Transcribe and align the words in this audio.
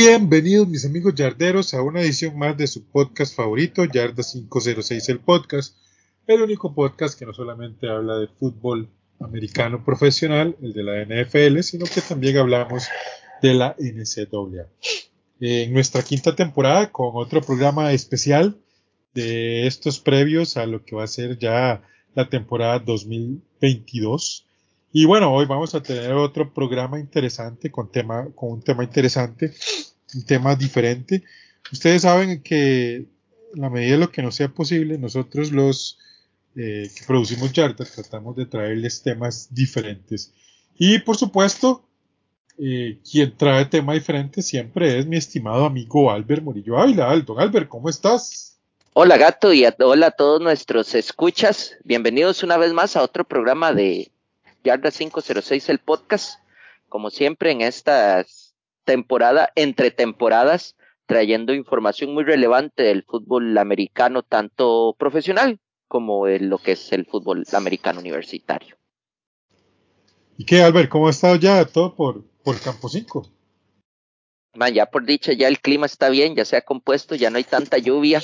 Bienvenidos 0.00 0.68
mis 0.68 0.84
amigos 0.84 1.16
yarderos 1.16 1.74
a 1.74 1.82
una 1.82 2.00
edición 2.00 2.38
más 2.38 2.56
de 2.56 2.68
su 2.68 2.84
podcast 2.84 3.34
favorito, 3.34 3.84
Yarda 3.84 4.22
506 4.22 5.08
el 5.08 5.18
podcast, 5.18 5.76
el 6.28 6.40
único 6.40 6.72
podcast 6.72 7.18
que 7.18 7.26
no 7.26 7.34
solamente 7.34 7.88
habla 7.88 8.16
de 8.16 8.28
fútbol 8.28 8.88
americano 9.18 9.84
profesional, 9.84 10.56
el 10.62 10.72
de 10.72 10.84
la 10.84 11.04
NFL, 11.04 11.62
sino 11.62 11.84
que 11.86 12.00
también 12.00 12.36
hablamos 12.36 12.86
de 13.42 13.54
la 13.54 13.74
NCAA. 13.76 14.68
En 15.40 15.72
nuestra 15.72 16.04
quinta 16.04 16.36
temporada 16.36 16.92
con 16.92 17.10
otro 17.14 17.40
programa 17.40 17.92
especial 17.92 18.56
de 19.14 19.66
estos 19.66 19.98
previos 19.98 20.56
a 20.56 20.66
lo 20.66 20.84
que 20.84 20.94
va 20.94 21.02
a 21.02 21.08
ser 21.08 21.40
ya 21.40 21.82
la 22.14 22.28
temporada 22.28 22.78
2022. 22.78 24.46
Y 24.92 25.06
bueno, 25.06 25.34
hoy 25.34 25.46
vamos 25.46 25.74
a 25.74 25.82
tener 25.82 26.12
otro 26.12 26.54
programa 26.54 26.98
interesante 27.00 27.70
con 27.70 27.90
tema, 27.90 28.28
con 28.34 28.52
un 28.52 28.62
tema 28.62 28.84
interesante, 28.84 29.52
un 30.14 30.24
tema 30.24 30.54
diferente. 30.54 31.24
Ustedes 31.72 32.02
saben 32.02 32.42
que 32.42 33.06
en 33.54 33.60
la 33.60 33.70
medida 33.70 33.92
de 33.92 33.98
lo 33.98 34.10
que 34.10 34.22
nos 34.22 34.36
sea 34.36 34.48
posible, 34.48 34.98
nosotros 34.98 35.52
los 35.52 35.98
eh, 36.56 36.90
que 36.94 37.04
producimos 37.06 37.52
yardas 37.52 37.92
tratamos 37.92 38.36
de 38.36 38.46
traerles 38.46 39.02
temas 39.02 39.48
diferentes. 39.54 40.32
Y 40.78 40.98
por 41.00 41.16
supuesto, 41.16 41.84
eh, 42.58 42.98
quien 43.08 43.36
trae 43.36 43.66
tema 43.66 43.94
diferente 43.94 44.42
siempre 44.42 44.98
es 44.98 45.06
mi 45.06 45.16
estimado 45.16 45.64
amigo 45.64 46.10
Albert 46.10 46.42
Murillo 46.42 46.78
Ávila. 46.78 47.16
Don 47.20 47.40
Albert, 47.40 47.68
¿cómo 47.68 47.88
estás? 47.88 48.58
Hola 48.94 49.16
gato 49.16 49.52
y 49.52 49.64
hola 49.78 50.08
a 50.08 50.10
todos 50.10 50.40
nuestros 50.40 50.94
escuchas. 50.96 51.76
Bienvenidos 51.84 52.42
una 52.42 52.56
vez 52.56 52.72
más 52.72 52.96
a 52.96 53.02
otro 53.02 53.22
programa 53.22 53.72
de 53.72 54.10
Yarda 54.64 54.90
506, 54.90 55.68
el 55.68 55.78
podcast. 55.78 56.40
Como 56.88 57.10
siempre 57.10 57.52
en 57.52 57.60
esta 57.60 58.26
temporada, 58.88 59.52
entre 59.54 59.90
temporadas, 59.90 60.74
trayendo 61.04 61.52
información 61.52 62.14
muy 62.14 62.24
relevante 62.24 62.84
del 62.84 63.02
fútbol 63.02 63.58
americano, 63.58 64.22
tanto 64.22 64.96
profesional 64.98 65.60
como 65.88 66.26
en 66.26 66.48
lo 66.48 66.56
que 66.56 66.72
es 66.72 66.90
el 66.94 67.04
fútbol 67.04 67.44
americano 67.52 68.00
universitario. 68.00 68.78
¿Y 70.38 70.46
qué, 70.46 70.62
Albert? 70.62 70.88
¿Cómo 70.88 71.08
ha 71.08 71.10
estado 71.10 71.36
ya 71.36 71.66
todo 71.66 71.94
por, 71.94 72.24
por 72.42 72.58
Campo 72.62 72.88
5? 72.88 73.30
Man, 74.54 74.72
ya 74.72 74.86
por 74.86 75.04
dicha, 75.04 75.34
ya 75.34 75.48
el 75.48 75.60
clima 75.60 75.84
está 75.84 76.08
bien, 76.08 76.34
ya 76.34 76.46
se 76.46 76.56
ha 76.56 76.62
compuesto, 76.62 77.14
ya 77.14 77.28
no 77.28 77.36
hay 77.36 77.44
tanta 77.44 77.76
lluvia. 77.76 78.22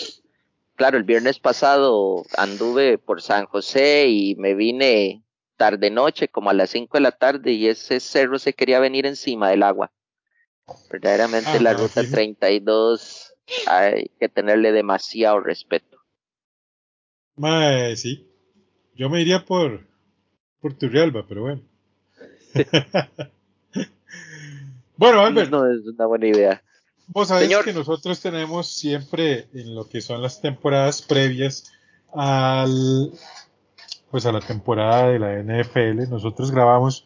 Claro, 0.76 0.96
el 0.96 1.04
viernes 1.04 1.38
pasado 1.40 2.24
anduve 2.38 2.96
por 2.96 3.20
San 3.20 3.44
José 3.44 4.06
y 4.08 4.34
me 4.36 4.54
vine 4.54 5.24
tarde 5.58 5.90
noche, 5.90 6.28
como 6.28 6.48
a 6.48 6.54
las 6.54 6.70
5 6.70 6.96
de 6.96 7.02
la 7.02 7.12
tarde, 7.12 7.52
y 7.52 7.68
ese 7.68 8.00
cerro 8.00 8.38
se 8.38 8.54
quería 8.54 8.80
venir 8.80 9.04
encima 9.04 9.50
del 9.50 9.62
agua. 9.62 9.92
Verdaderamente 10.90 11.50
Ah, 11.50 11.60
la 11.60 11.72
no, 11.72 11.80
ruta 11.80 12.02
sí. 12.02 12.10
32 12.10 13.34
hay 13.66 14.10
que 14.18 14.28
tenerle 14.28 14.72
demasiado 14.72 15.40
respeto. 15.40 15.98
Mae, 17.36 17.96
sí. 17.96 18.26
Yo 18.94 19.10
me 19.10 19.20
iría 19.20 19.44
por, 19.44 19.86
por 20.60 20.74
Turrialba, 20.74 21.26
pero 21.26 21.42
bueno. 21.42 21.62
bueno, 24.96 25.20
Albert, 25.20 25.50
No 25.50 25.70
es 25.70 25.84
una 25.86 26.06
buena 26.06 26.26
idea. 26.28 26.62
Vos 27.08 27.28
sabés 27.28 27.48
Señor. 27.48 27.64
que 27.64 27.72
nosotros 27.74 28.20
tenemos 28.20 28.68
siempre 28.68 29.48
en 29.52 29.74
lo 29.74 29.88
que 29.88 30.00
son 30.00 30.22
las 30.22 30.40
temporadas 30.40 31.02
previas 31.02 31.70
al 32.14 33.10
pues 34.10 34.24
a 34.26 34.32
la 34.32 34.40
temporada 34.40 35.08
de 35.08 35.18
la 35.18 35.42
NFL, 35.42 36.08
nosotros 36.08 36.52
grabamos 36.52 37.04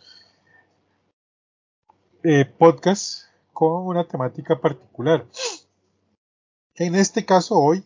eh, 2.23 2.45
podcast 2.45 3.28
con 3.59 3.89
una 3.89 4.05
temática 4.05 4.61
particular. 4.61 5.27
En 6.77 6.95
este 6.95 7.25
caso 7.25 7.57
hoy, 7.57 7.83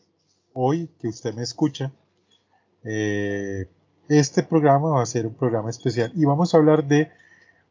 hoy 0.53 0.91
que 1.01 1.09
usted 1.09 1.33
me 1.33 1.43
escucha, 1.43 1.91
eh, 2.85 3.71
este 4.07 4.43
programa 4.43 4.91
va 4.91 5.03
a 5.03 5.07
ser 5.07 5.27
un 5.27 5.33
programa 5.33 5.71
especial 5.71 6.13
y 6.15 6.27
vamos 6.27 6.53
a 6.53 6.59
hablar 6.59 6.87
de 6.87 7.11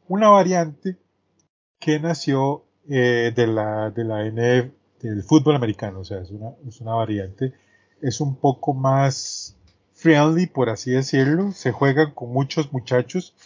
una 0.08 0.30
variante 0.30 0.96
que 1.78 2.00
nació 2.00 2.64
eh, 2.88 3.32
de 3.36 3.46
la, 3.46 3.92
de 3.92 4.02
la 4.02 4.24
NF, 4.24 4.72
del 5.00 5.22
fútbol 5.22 5.54
americano, 5.54 6.00
o 6.00 6.04
sea, 6.04 6.22
es 6.22 6.32
una, 6.32 6.56
es 6.66 6.80
una 6.80 6.94
variante, 6.94 7.52
es 8.00 8.20
un 8.20 8.34
poco 8.34 8.74
más 8.74 9.56
friendly, 9.92 10.48
por 10.48 10.70
así 10.70 10.90
decirlo, 10.90 11.52
se 11.52 11.70
juegan 11.70 12.10
con 12.14 12.32
muchos 12.32 12.72
muchachos, 12.72 13.36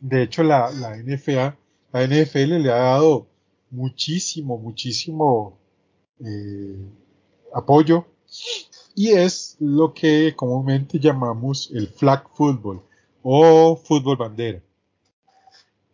de 0.00 0.22
hecho 0.22 0.42
la, 0.42 0.70
la 0.70 0.96
NFA, 0.96 1.58
la 1.92 2.06
NFL 2.06 2.62
le 2.62 2.72
ha 2.72 2.76
dado 2.76 3.33
muchísimo, 3.74 4.58
muchísimo 4.58 5.58
eh, 6.20 6.78
apoyo 7.52 8.06
y 8.94 9.10
es 9.10 9.56
lo 9.60 9.92
que 9.92 10.34
comúnmente 10.36 10.98
llamamos 10.98 11.70
el 11.74 11.88
flag 11.88 12.28
football 12.34 12.82
o 13.22 13.76
fútbol 13.76 14.16
bandera. 14.16 14.60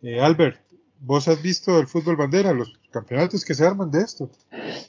Eh, 0.03 0.19
Albert, 0.19 0.59
¿vos 0.99 1.27
has 1.27 1.41
visto 1.41 1.79
el 1.79 1.87
fútbol 1.87 2.15
bandera, 2.15 2.53
los 2.53 2.73
campeonatos 2.91 3.43
que 3.43 3.53
se 3.53 3.65
arman 3.65 3.89
de 3.89 4.01
esto? 4.01 4.29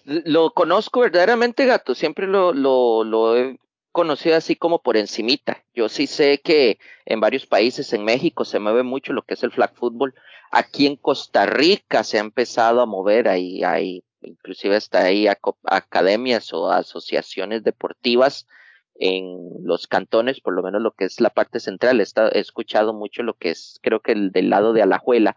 Lo 0.04 0.52
conozco 0.52 1.00
verdaderamente, 1.00 1.66
gato. 1.66 1.94
Siempre 1.94 2.26
lo, 2.26 2.52
lo, 2.52 3.04
lo 3.04 3.36
he 3.36 3.58
conocido 3.92 4.36
así 4.36 4.56
como 4.56 4.82
por 4.82 4.96
encimita. 4.96 5.62
Yo 5.74 5.88
sí 5.88 6.06
sé 6.06 6.40
que 6.42 6.78
en 7.04 7.20
varios 7.20 7.46
países, 7.46 7.92
en 7.92 8.04
México, 8.04 8.44
se 8.44 8.58
mueve 8.58 8.82
mucho 8.82 9.12
lo 9.12 9.22
que 9.22 9.34
es 9.34 9.42
el 9.42 9.52
flag 9.52 9.74
football. 9.74 10.14
Aquí 10.50 10.86
en 10.86 10.96
Costa 10.96 11.46
Rica 11.46 12.02
se 12.02 12.18
ha 12.18 12.20
empezado 12.20 12.80
a 12.80 12.86
mover, 12.86 13.28
ahí 13.28 13.62
hay, 13.62 14.02
inclusive 14.22 14.76
hasta 14.76 15.04
ahí 15.04 15.26
academias 15.64 16.52
o 16.52 16.70
asociaciones 16.70 17.62
deportivas 17.62 18.46
en 18.94 19.48
los 19.62 19.86
cantones, 19.86 20.40
por 20.40 20.54
lo 20.54 20.62
menos 20.62 20.82
lo 20.82 20.92
que 20.92 21.04
es 21.04 21.20
la 21.20 21.30
parte 21.30 21.60
central. 21.60 22.00
He 22.00 22.38
escuchado 22.38 22.92
mucho 22.92 23.22
lo 23.22 23.34
que 23.34 23.50
es, 23.50 23.78
creo 23.82 24.00
que 24.00 24.12
el 24.12 24.32
del 24.32 24.50
lado 24.50 24.72
de 24.72 24.82
Alajuela, 24.82 25.36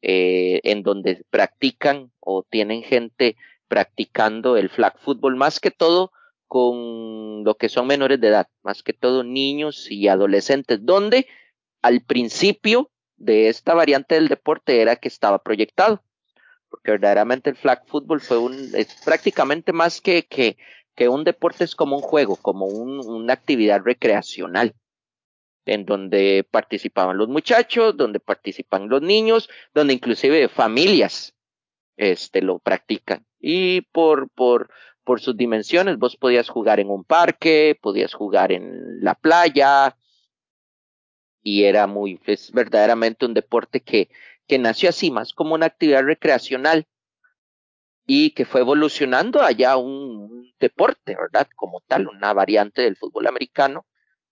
eh, 0.00 0.60
en 0.62 0.82
donde 0.82 1.24
practican 1.30 2.12
o 2.20 2.44
tienen 2.48 2.82
gente 2.82 3.36
practicando 3.66 4.56
el 4.56 4.70
flag 4.70 4.98
football, 4.98 5.36
más 5.36 5.60
que 5.60 5.70
todo 5.70 6.12
con 6.48 7.44
lo 7.44 7.54
que 7.56 7.68
son 7.68 7.86
menores 7.86 8.20
de 8.20 8.28
edad, 8.28 8.48
más 8.62 8.82
que 8.82 8.92
todo 8.92 9.22
niños 9.22 9.90
y 9.90 10.08
adolescentes, 10.08 10.80
donde 10.82 11.26
al 11.82 12.00
principio 12.00 12.90
de 13.16 13.48
esta 13.48 13.74
variante 13.74 14.14
del 14.14 14.28
deporte 14.28 14.80
era 14.80 14.96
que 14.96 15.08
estaba 15.08 15.42
proyectado, 15.42 16.02
porque 16.70 16.92
verdaderamente 16.92 17.50
el 17.50 17.56
flag 17.56 17.86
football 17.86 18.20
fue 18.20 18.38
un, 18.38 18.54
es 18.74 19.00
prácticamente 19.04 19.72
más 19.72 20.00
que, 20.00 20.26
que, 20.26 20.56
que 20.94 21.08
un 21.08 21.24
deporte, 21.24 21.64
es 21.64 21.76
como 21.76 21.96
un 21.96 22.02
juego, 22.02 22.36
como 22.36 22.66
un, 22.66 22.98
una 23.06 23.34
actividad 23.34 23.82
recreacional, 23.82 24.74
en 25.66 25.84
donde 25.84 26.46
participaban 26.50 27.18
los 27.18 27.28
muchachos, 27.28 27.96
donde 27.96 28.20
participan 28.20 28.88
los 28.88 29.02
niños, 29.02 29.50
donde 29.74 29.94
inclusive 29.94 30.48
familias 30.48 31.34
este, 31.96 32.40
lo 32.40 32.58
practican. 32.58 33.26
Y 33.38 33.82
por, 33.92 34.30
por, 34.30 34.70
por 35.08 35.22
sus 35.22 35.38
dimensiones, 35.38 35.96
vos 35.96 36.18
podías 36.18 36.50
jugar 36.50 36.80
en 36.80 36.90
un 36.90 37.02
parque, 37.02 37.78
podías 37.80 38.12
jugar 38.12 38.52
en 38.52 39.02
la 39.02 39.14
playa, 39.14 39.96
y 41.42 41.64
era 41.64 41.86
muy, 41.86 42.20
es 42.26 42.52
verdaderamente 42.52 43.24
un 43.24 43.32
deporte 43.32 43.80
que, 43.80 44.10
que 44.46 44.58
nació 44.58 44.90
así, 44.90 45.10
más 45.10 45.32
como 45.32 45.54
una 45.54 45.64
actividad 45.64 46.02
recreacional. 46.02 46.86
Y 48.06 48.32
que 48.32 48.44
fue 48.44 48.60
evolucionando 48.60 49.40
allá 49.40 49.78
un, 49.78 50.52
deporte, 50.60 51.16
¿verdad? 51.16 51.48
Como 51.56 51.80
tal, 51.86 52.06
una 52.08 52.34
variante 52.34 52.82
del 52.82 52.96
fútbol 52.96 53.28
americano, 53.28 53.86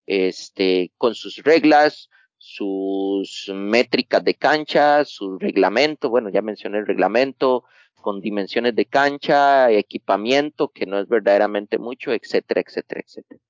este, 0.05 0.91
con 0.97 1.15
sus 1.15 1.37
reglas, 1.37 2.11
sus 2.37 3.51
métricas 3.55 4.23
de 4.23 4.35
cancha, 4.35 5.03
su 5.03 5.39
reglamento, 5.39 6.11
bueno, 6.11 6.29
ya 6.29 6.43
mencioné 6.43 6.77
el 6.77 6.85
reglamento, 6.85 7.63
con 8.01 8.21
dimensiones 8.21 8.75
de 8.75 8.85
cancha, 8.85 9.71
equipamiento, 9.71 10.69
que 10.69 10.85
no 10.85 10.99
es 10.99 11.07
verdaderamente 11.07 11.77
mucho, 11.77 12.11
etcétera, 12.11 12.61
etcétera, 12.61 13.01
etcétera. 13.05 13.41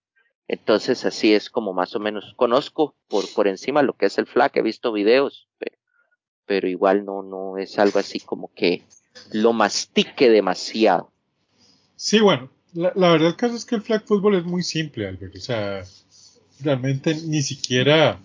Entonces, 0.48 1.06
así 1.06 1.34
es 1.34 1.50
como 1.50 1.74
más 1.74 1.96
o 1.96 2.00
menos 2.00 2.34
conozco 2.36 2.96
por, 3.08 3.32
por 3.34 3.48
encima 3.48 3.84
lo 3.84 3.94
que 3.94 4.08
es 4.08 4.18
el 4.18 4.26
flag, 4.26 4.52
he 4.56 4.62
visto 4.62 4.92
videos, 4.92 5.48
pero, 5.60 5.78
pero 6.46 6.68
igual 6.68 7.06
no, 7.06 7.22
no 7.22 7.58
es 7.58 7.78
algo 7.78 8.00
así 8.00 8.20
como 8.20 8.52
que 8.56 8.84
lo 9.32 9.54
mastique 9.54 10.30
demasiado. 10.30 11.12
Sí, 11.96 12.20
bueno, 12.20 12.50
la, 12.74 12.92
verdad 12.94 13.28
el 13.28 13.36
caso 13.36 13.56
es 13.56 13.66
que 13.66 13.76
el 13.76 13.82
flag 13.82 14.06
football 14.06 14.36
es 14.36 14.46
muy 14.46 14.64
simple, 14.64 15.08
Albert. 15.08 15.36
O 15.36 15.40
sea, 15.40 15.84
realmente 16.62 17.16
ni 17.26 17.42
siquiera... 17.42 18.20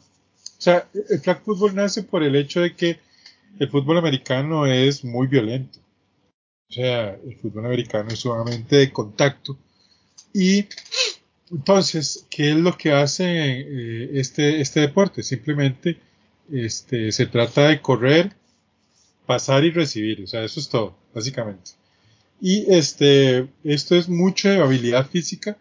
O 0.59 0.63
sea, 0.65 0.89
el 1.11 1.21
flag 1.21 1.43
football 1.43 1.75
nace 1.75 2.03
por 2.03 2.23
el 2.23 2.37
hecho 2.37 2.61
de 2.61 2.75
que 2.75 2.99
el 3.59 3.69
fútbol 3.69 3.99
americano 3.99 4.67
es 4.67 5.05
muy 5.05 5.27
violento. 5.27 5.79
O 6.71 6.73
sea, 6.73 7.11
el 7.15 7.37
fútbol 7.37 7.67
americano 7.67 8.11
es 8.11 8.21
sumamente 8.21 8.77
de 8.77 8.93
contacto. 8.93 9.57
Y 10.33 10.67
entonces, 11.51 12.27
¿qué 12.31 12.51
es 12.51 12.57
lo 12.57 12.77
que 12.77 12.93
hace 12.93 13.25
eh, 13.27 14.11
este, 14.15 14.61
este 14.61 14.81
deporte? 14.81 15.23
Simplemente 15.23 15.99
este, 16.51 17.13
se 17.13 17.27
trata 17.27 17.69
de 17.69 17.81
correr, 17.81 18.33
pasar 19.27 19.65
y 19.65 19.71
recibir. 19.71 20.23
O 20.23 20.27
sea, 20.27 20.45
eso 20.45 20.61
es 20.61 20.69
todo, 20.69 20.97
básicamente. 21.15 21.73
Y 22.41 22.73
este, 22.73 23.49
esto 23.63 23.95
es 23.97 24.09
mucha 24.09 24.63
habilidad 24.63 25.09
física. 25.09 25.57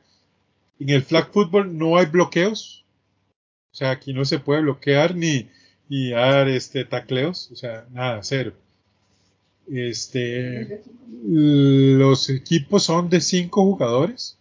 En 0.79 0.89
el 0.89 1.03
flag 1.03 1.31
football 1.31 1.77
no 1.77 1.97
hay 1.97 2.07
bloqueos. 2.07 2.85
O 3.71 3.75
sea, 3.75 3.91
aquí 3.91 4.13
no 4.13 4.25
se 4.25 4.39
puede 4.39 4.61
bloquear 4.61 5.15
ni, 5.15 5.49
ni 5.89 6.09
dar 6.09 6.47
este, 6.49 6.85
tacleos. 6.85 7.51
O 7.51 7.55
sea, 7.55 7.85
nada, 7.91 8.21
cero. 8.23 8.53
Este, 9.67 10.83
los 11.23 12.29
equipos 12.29 12.83
son 12.83 13.09
de 13.09 13.21
cinco 13.21 13.63
jugadores. 13.63 14.37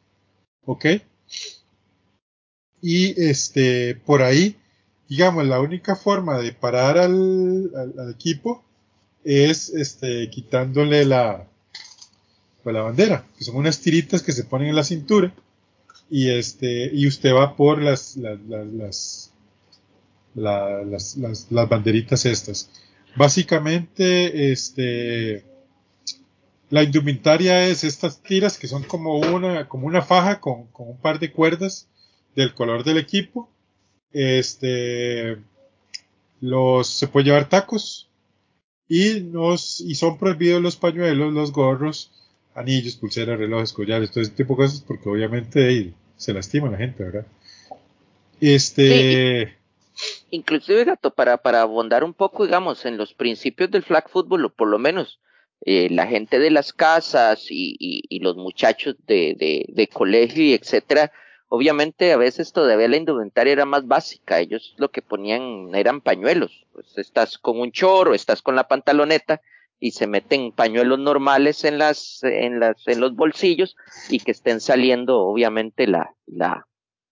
¿Ok? 0.64 0.86
Y 2.80 3.20
este, 3.22 3.94
por 3.94 4.22
ahí, 4.22 4.56
digamos, 5.08 5.46
la 5.46 5.60
única 5.60 5.96
forma 5.96 6.38
de 6.38 6.52
parar 6.52 6.98
al, 6.98 7.70
equipo 8.10 8.64
es 9.24 9.70
este, 9.70 10.28
quitándole 10.30 11.04
la, 11.04 11.46
pues, 12.62 12.74
la 12.74 12.82
bandera, 12.82 13.24
que 13.38 13.44
son 13.44 13.56
unas 13.56 13.80
tiritas 13.80 14.22
que 14.22 14.32
se 14.32 14.44
ponen 14.44 14.68
en 14.68 14.76
la 14.76 14.84
cintura 14.84 15.32
y 16.10 16.28
este 16.28 16.90
y 16.92 17.06
usted 17.06 17.32
va 17.32 17.56
por 17.56 17.80
las, 17.80 18.16
las, 18.16 18.38
las, 20.34 21.16
las, 21.16 21.16
las 21.50 21.68
banderitas 21.68 22.26
estas. 22.26 22.68
Básicamente, 23.16 24.52
este 24.52 25.44
la 26.72 26.82
indumentaria 26.82 27.66
es 27.68 27.84
estas 27.84 28.22
tiras 28.22 28.56
que 28.56 28.66
son 28.66 28.82
como 28.84 29.18
una, 29.18 29.68
como 29.68 29.86
una 29.86 30.00
faja 30.00 30.40
con, 30.40 30.68
con 30.68 30.88
un 30.88 30.96
par 30.96 31.18
de 31.18 31.30
cuerdas 31.30 31.86
del 32.34 32.54
color 32.54 32.82
del 32.82 32.96
equipo. 32.96 33.50
Este, 34.10 35.36
los, 36.40 36.88
se 36.88 37.08
puede 37.08 37.26
llevar 37.26 37.50
tacos 37.50 38.08
y 38.88 39.20
nos, 39.20 39.82
y 39.82 39.96
son 39.96 40.16
prohibidos 40.16 40.62
los 40.62 40.76
pañuelos, 40.76 41.34
los 41.34 41.52
gorros, 41.52 42.10
anillos, 42.54 42.96
pulseras, 42.96 43.38
relojes, 43.38 43.74
collares, 43.74 44.10
todo 44.10 44.22
ese 44.22 44.32
tipo 44.32 44.54
de 44.54 44.64
cosas 44.64 44.80
porque 44.80 45.10
obviamente 45.10 45.92
se 46.16 46.32
lastima 46.32 46.70
la 46.70 46.78
gente, 46.78 47.04
¿verdad? 47.04 47.26
Este, 48.40 49.58
inclusive 50.32 50.84
gato 50.84 51.14
para 51.14 51.36
para 51.36 51.62
abondar 51.62 52.02
un 52.02 52.14
poco 52.14 52.44
digamos 52.44 52.84
en 52.84 52.96
los 52.96 53.14
principios 53.14 53.70
del 53.70 53.84
flag 53.84 54.08
football 54.08 54.46
o 54.46 54.50
por 54.50 54.68
lo 54.68 54.78
menos 54.78 55.20
eh, 55.64 55.88
la 55.90 56.08
gente 56.08 56.40
de 56.40 56.50
las 56.50 56.72
casas 56.72 57.46
y, 57.50 57.76
y, 57.78 58.02
y 58.08 58.18
los 58.18 58.36
muchachos 58.36 58.96
de, 59.06 59.36
de, 59.38 59.66
de, 59.68 59.86
colegio 59.86 60.42
y 60.42 60.54
etcétera 60.54 61.12
Obviamente 61.54 62.10
a 62.12 62.16
veces 62.16 62.54
todavía 62.54 62.88
la 62.88 62.96
indumentaria 62.96 63.52
era 63.52 63.66
más 63.66 63.86
básica, 63.86 64.40
ellos 64.40 64.74
lo 64.78 64.90
que 64.90 65.02
ponían 65.02 65.74
eran 65.74 66.00
pañuelos, 66.00 66.64
pues 66.72 66.96
estás 66.96 67.36
con 67.36 67.60
un 67.60 67.72
chorro, 67.72 68.14
estás 68.14 68.40
con 68.40 68.56
la 68.56 68.68
pantaloneta 68.68 69.42
y 69.78 69.90
se 69.90 70.06
meten 70.06 70.52
pañuelos 70.52 70.98
normales 70.98 71.64
en 71.64 71.76
las, 71.76 72.22
en 72.22 72.58
las, 72.58 72.88
en 72.88 73.00
los 73.00 73.14
bolsillos 73.14 73.76
y 74.08 74.20
que 74.20 74.30
estén 74.30 74.62
saliendo 74.62 75.20
obviamente 75.20 75.86
la, 75.86 76.14
la, 76.24 76.66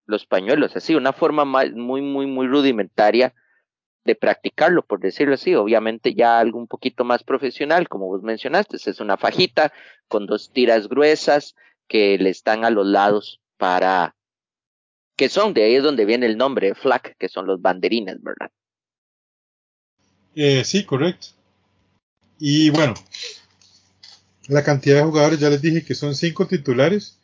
los 0.06 0.26
pañuelos, 0.26 0.76
así, 0.76 0.94
una 0.94 1.12
forma 1.12 1.44
muy, 1.44 2.03
muy, 2.03 2.26
muy 2.26 2.47
rudimentaria 2.47 3.35
de 4.05 4.14
practicarlo, 4.14 4.85
por 4.85 5.00
decirlo 5.00 5.35
así. 5.35 5.55
Obviamente 5.55 6.14
ya 6.14 6.38
algo 6.38 6.58
un 6.58 6.69
poquito 6.69 7.05
más 7.05 7.25
profesional, 7.25 7.88
como 7.88 8.06
vos 8.06 8.23
mencionaste, 8.23 8.76
es 8.76 9.00
una 9.00 9.17
fajita 9.17 9.73
con 10.08 10.26
dos 10.26 10.50
tiras 10.53 10.88
gruesas 10.88 11.55
que 11.88 12.17
le 12.19 12.31
están 12.31 12.64
a 12.64 12.70
los 12.70 12.87
lados 12.87 13.41
para 13.56 14.14
que 15.17 15.29
son, 15.29 15.55
de 15.55 15.64
ahí 15.64 15.75
es 15.76 15.82
donde 15.82 16.05
viene 16.05 16.26
el 16.26 16.37
nombre 16.37 16.75
FLAC, 16.75 17.17
que 17.19 17.29
son 17.29 17.47
los 17.47 17.61
banderines, 17.61 18.23
¿verdad? 18.23 18.50
Eh, 20.35 20.62
sí, 20.64 20.85
correcto. 20.85 21.29
Y 22.38 22.69
bueno, 22.69 22.94
la 24.49 24.62
cantidad 24.62 24.97
de 24.97 25.05
jugadores, 25.05 25.41
ya 25.41 25.49
les 25.49 25.62
dije 25.62 25.85
que 25.85 25.94
son 25.94 26.14
cinco 26.14 26.47
titulares 26.47 27.19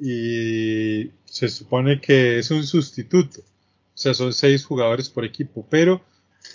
y 0.00 1.10
se 1.24 1.48
supone 1.48 2.00
que 2.00 2.38
es 2.38 2.50
un 2.50 2.64
sustituto, 2.64 3.40
o 3.40 4.00
sea, 4.00 4.14
son 4.14 4.32
seis 4.32 4.64
jugadores 4.64 5.08
por 5.08 5.24
equipo, 5.24 5.66
pero 5.68 6.00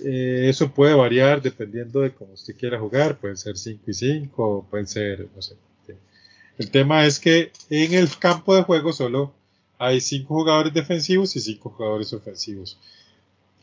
eh, 0.03 0.47
eso 0.49 0.71
puede 0.71 0.93
variar 0.93 1.41
dependiendo 1.41 2.01
de 2.01 2.13
cómo 2.13 2.33
usted 2.33 2.55
quiera 2.55 2.79
jugar, 2.79 3.19
pueden 3.19 3.37
ser 3.37 3.57
cinco 3.57 3.83
y 3.87 3.93
cinco, 3.93 4.67
pueden 4.69 4.87
ser, 4.87 5.27
no 5.35 5.41
sé. 5.41 5.55
El 6.57 6.69
tema 6.69 7.05
es 7.05 7.19
que 7.19 7.51
en 7.69 7.93
el 7.93 8.15
campo 8.17 8.55
de 8.55 8.61
juego 8.61 8.93
solo 8.93 9.33
hay 9.79 9.99
cinco 9.99 10.35
jugadores 10.35 10.73
defensivos 10.73 11.35
y 11.35 11.41
cinco 11.41 11.71
jugadores 11.71 12.13
ofensivos. 12.13 12.77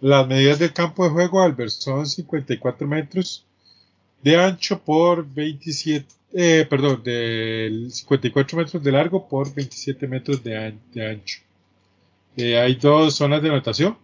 Las 0.01 0.27
medidas 0.27 0.59
del 0.59 0.73
campo 0.73 1.05
de 1.05 1.11
juego, 1.11 1.41
Albert, 1.41 1.71
son 1.71 2.07
54 2.07 2.87
metros 2.87 3.45
de 4.23 4.37
ancho 4.37 4.81
por 4.81 5.27
27, 5.27 6.07
eh, 6.33 6.67
perdón, 6.69 7.03
de 7.03 7.89
54 7.91 8.59
metros 8.59 8.83
de 8.83 8.93
largo 8.93 9.29
por 9.29 9.53
27 9.55 10.07
metros 10.07 10.43
de, 10.43 10.75
de 10.93 11.07
ancho. 11.07 11.41
Eh, 12.37 12.59
hay 12.59 12.77
dos 12.77 13.17
zonas 13.17 13.43
de 13.43 13.49
anotación 13.49 13.99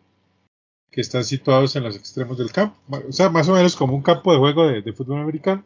que 0.90 1.00
están 1.00 1.24
situados 1.24 1.76
en 1.76 1.84
los 1.84 1.96
extremos 1.96 2.38
del 2.38 2.52
campo, 2.52 2.76
o 3.08 3.12
sea, 3.12 3.28
más 3.28 3.48
o 3.48 3.52
menos 3.52 3.76
como 3.76 3.94
un 3.94 4.02
campo 4.02 4.32
de 4.32 4.38
juego 4.38 4.66
de, 4.66 4.82
de 4.82 4.92
fútbol 4.92 5.20
americano, 5.20 5.64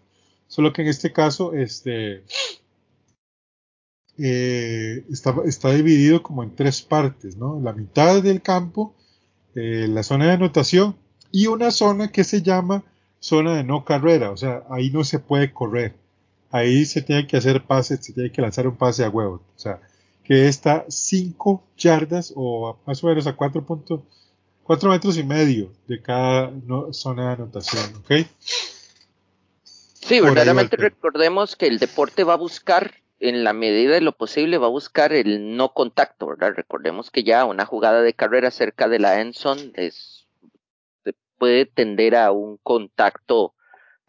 solo 0.48 0.72
que 0.72 0.82
en 0.82 0.88
este 0.88 1.12
caso, 1.12 1.54
este, 1.54 2.24
eh, 4.18 5.04
está, 5.10 5.34
está, 5.46 5.70
dividido 5.70 6.22
como 6.22 6.42
en 6.42 6.54
tres 6.54 6.82
partes, 6.82 7.36
¿no? 7.36 7.60
La 7.60 7.72
mitad 7.72 8.22
del 8.22 8.42
campo, 8.42 8.94
eh, 9.54 9.86
la 9.88 10.02
zona 10.02 10.26
de 10.26 10.32
anotación 10.32 10.96
y 11.32 11.46
una 11.46 11.70
zona 11.70 12.12
que 12.12 12.24
se 12.24 12.42
llama 12.42 12.84
zona 13.18 13.56
de 13.56 13.64
no 13.64 13.84
carrera, 13.84 14.30
o 14.30 14.36
sea, 14.36 14.64
ahí 14.70 14.90
no 14.90 15.04
se 15.04 15.20
puede 15.20 15.52
correr, 15.52 15.94
ahí 16.50 16.84
se 16.84 17.02
tiene 17.02 17.26
que 17.26 17.36
hacer 17.36 17.62
pases, 17.62 18.04
se 18.04 18.12
tiene 18.12 18.30
que 18.30 18.42
lanzar 18.42 18.66
un 18.66 18.76
pase 18.76 19.04
a 19.04 19.10
huevo, 19.10 19.42
o 19.56 19.58
sea, 19.58 19.80
que 20.24 20.48
está 20.48 20.84
5 20.88 21.62
yardas 21.76 22.32
o 22.36 22.78
más 22.86 23.02
o 23.02 23.06
menos 23.06 23.26
a 23.26 23.34
4 23.34 23.64
puntos, 23.64 24.00
4 24.64 24.90
metros 24.90 25.16
y 25.16 25.24
medio 25.24 25.72
de 25.86 26.00
cada 26.00 26.50
no, 26.50 26.92
zona 26.92 27.28
de 27.28 27.32
anotación, 27.34 27.96
¿ok? 27.96 28.26
Sí, 29.62 30.20
verdaderamente 30.20 30.76
recordemos 30.76 31.56
que 31.56 31.66
el 31.66 31.78
deporte 31.78 32.24
va 32.24 32.34
a 32.34 32.36
buscar 32.36 32.92
en 33.20 33.44
la 33.44 33.52
medida 33.52 33.94
de 33.94 34.00
lo 34.00 34.12
posible 34.12 34.58
va 34.58 34.66
a 34.66 34.70
buscar 34.70 35.12
el 35.12 35.56
no 35.56 35.72
contacto, 35.74 36.26
¿verdad? 36.26 36.54
Recordemos 36.56 37.10
que 37.10 37.22
ya 37.22 37.44
una 37.44 37.66
jugada 37.66 38.00
de 38.00 38.14
carrera 38.14 38.50
cerca 38.50 38.88
de 38.88 38.98
la 38.98 39.20
Enson 39.20 39.72
es, 39.74 40.26
puede 41.38 41.66
tender 41.66 42.16
a 42.16 42.32
un 42.32 42.56
contacto 42.62 43.54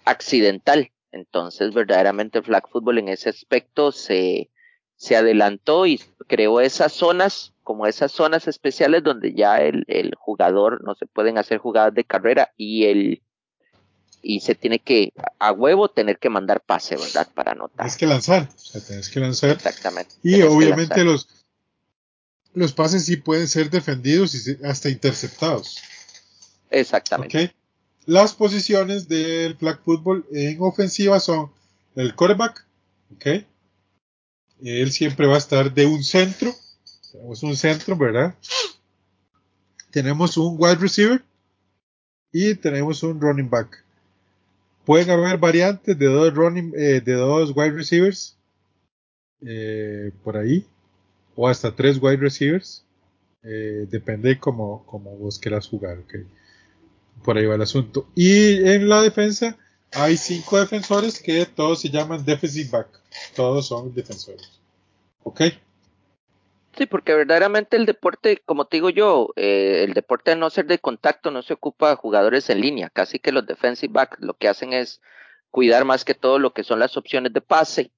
accidental. 0.05 0.91
Entonces, 1.11 1.73
verdaderamente 1.73 2.39
el 2.39 2.45
flag 2.45 2.67
football 2.69 2.99
en 2.99 3.09
ese 3.09 3.29
aspecto 3.29 3.91
se, 3.91 4.49
se 4.95 5.15
adelantó 5.15 5.85
y 5.85 6.01
creó 6.27 6.61
esas 6.61 6.93
zonas, 6.93 7.53
como 7.63 7.85
esas 7.85 8.11
zonas 8.11 8.47
especiales 8.47 9.03
donde 9.03 9.33
ya 9.33 9.61
el, 9.61 9.83
el 9.87 10.15
jugador 10.15 10.83
no 10.83 10.95
se 10.95 11.05
pueden 11.05 11.37
hacer 11.37 11.57
jugadas 11.57 11.93
de 11.93 12.03
carrera 12.03 12.51
y 12.57 12.85
el 12.85 13.21
y 14.23 14.41
se 14.41 14.55
tiene 14.55 14.79
que, 14.79 15.13
a 15.39 15.51
huevo, 15.51 15.89
tener 15.89 16.19
que 16.19 16.29
mandar 16.29 16.61
pase, 16.61 16.95
¿verdad? 16.95 17.27
Para 17.33 17.53
anotar. 17.53 17.77
Tienes 17.77 17.97
que 17.97 18.05
lanzar, 18.05 18.49
o 18.55 18.59
sea, 18.59 18.81
tienes 18.81 19.09
que 19.09 19.19
lanzar. 19.19 19.51
Exactamente. 19.51 20.15
Y 20.21 20.41
obviamente 20.43 21.03
los, 21.03 21.27
los 22.53 22.73
pases 22.73 23.05
sí 23.05 23.17
pueden 23.17 23.47
ser 23.47 23.69
defendidos 23.69 24.35
y 24.35 24.63
hasta 24.65 24.89
interceptados. 24.89 25.79
Exactamente. 26.69 27.37
Okay. 27.37 27.60
Las 28.05 28.33
posiciones 28.33 29.07
del 29.07 29.55
flag 29.55 29.79
football 29.83 30.25
en 30.31 30.57
ofensiva 30.61 31.19
son 31.19 31.51
el 31.95 32.15
quarterback, 32.15 32.65
¿ok? 33.15 33.45
Él 34.63 34.91
siempre 34.91 35.27
va 35.27 35.35
a 35.35 35.39
estar 35.39 35.73
de 35.73 35.85
un 35.85 36.03
centro, 36.03 36.53
tenemos 37.11 37.43
un 37.43 37.55
centro, 37.55 37.95
¿verdad? 37.95 38.35
Tenemos 39.91 40.37
un 40.37 40.55
wide 40.57 40.75
receiver 40.75 41.23
y 42.31 42.55
tenemos 42.55 43.03
un 43.03 43.19
running 43.19 43.49
back. 43.49 43.83
Pueden 44.85 45.09
haber 45.11 45.37
variantes 45.37 45.97
de 45.97 46.05
dos 46.05 46.33
eh, 46.75 47.53
wide 47.55 47.71
receivers 47.71 48.37
eh, 49.41 50.11
por 50.23 50.37
ahí, 50.37 50.65
o 51.35 51.47
hasta 51.47 51.75
tres 51.75 52.01
wide 52.01 52.17
receivers. 52.17 52.83
Eh, 53.43 53.87
depende 53.89 54.39
como, 54.39 54.85
como 54.85 55.15
vos 55.17 55.39
quieras 55.39 55.67
jugar, 55.67 55.97
okay. 55.99 56.25
Por 57.23 57.37
ahí 57.37 57.45
va 57.45 57.55
el 57.55 57.61
asunto. 57.61 58.07
Y 58.15 58.67
en 58.67 58.89
la 58.89 59.01
defensa 59.01 59.57
hay 59.93 60.17
cinco 60.17 60.59
defensores 60.59 61.21
que 61.21 61.45
todos 61.45 61.81
se 61.81 61.89
llaman 61.89 62.25
defensive 62.25 62.69
back. 62.69 62.87
Todos 63.35 63.67
son 63.67 63.93
defensores. 63.93 64.59
¿Ok? 65.23 65.41
Sí, 66.77 66.85
porque 66.85 67.13
verdaderamente 67.13 67.75
el 67.75 67.85
deporte, 67.85 68.41
como 68.45 68.65
te 68.65 68.77
digo 68.77 68.89
yo, 68.89 69.33
eh, 69.35 69.83
el 69.83 69.93
deporte 69.93 70.31
de 70.31 70.37
no 70.37 70.49
ser 70.49 70.65
de 70.67 70.79
contacto 70.79 71.29
no 71.29 71.41
se 71.41 71.53
ocupa 71.53 71.89
de 71.89 71.95
jugadores 71.97 72.49
en 72.49 72.61
línea. 72.61 72.89
Casi 72.89 73.19
que 73.19 73.33
los 73.33 73.45
defensive 73.45 73.91
back 73.91 74.17
lo 74.19 74.35
que 74.35 74.47
hacen 74.47 74.71
es 74.71 75.01
cuidar 75.49 75.83
más 75.83 76.05
que 76.05 76.13
todo 76.13 76.39
lo 76.39 76.53
que 76.53 76.63
son 76.63 76.79
las 76.79 76.95
opciones 76.95 77.33
de 77.33 77.41
pase, 77.41 77.91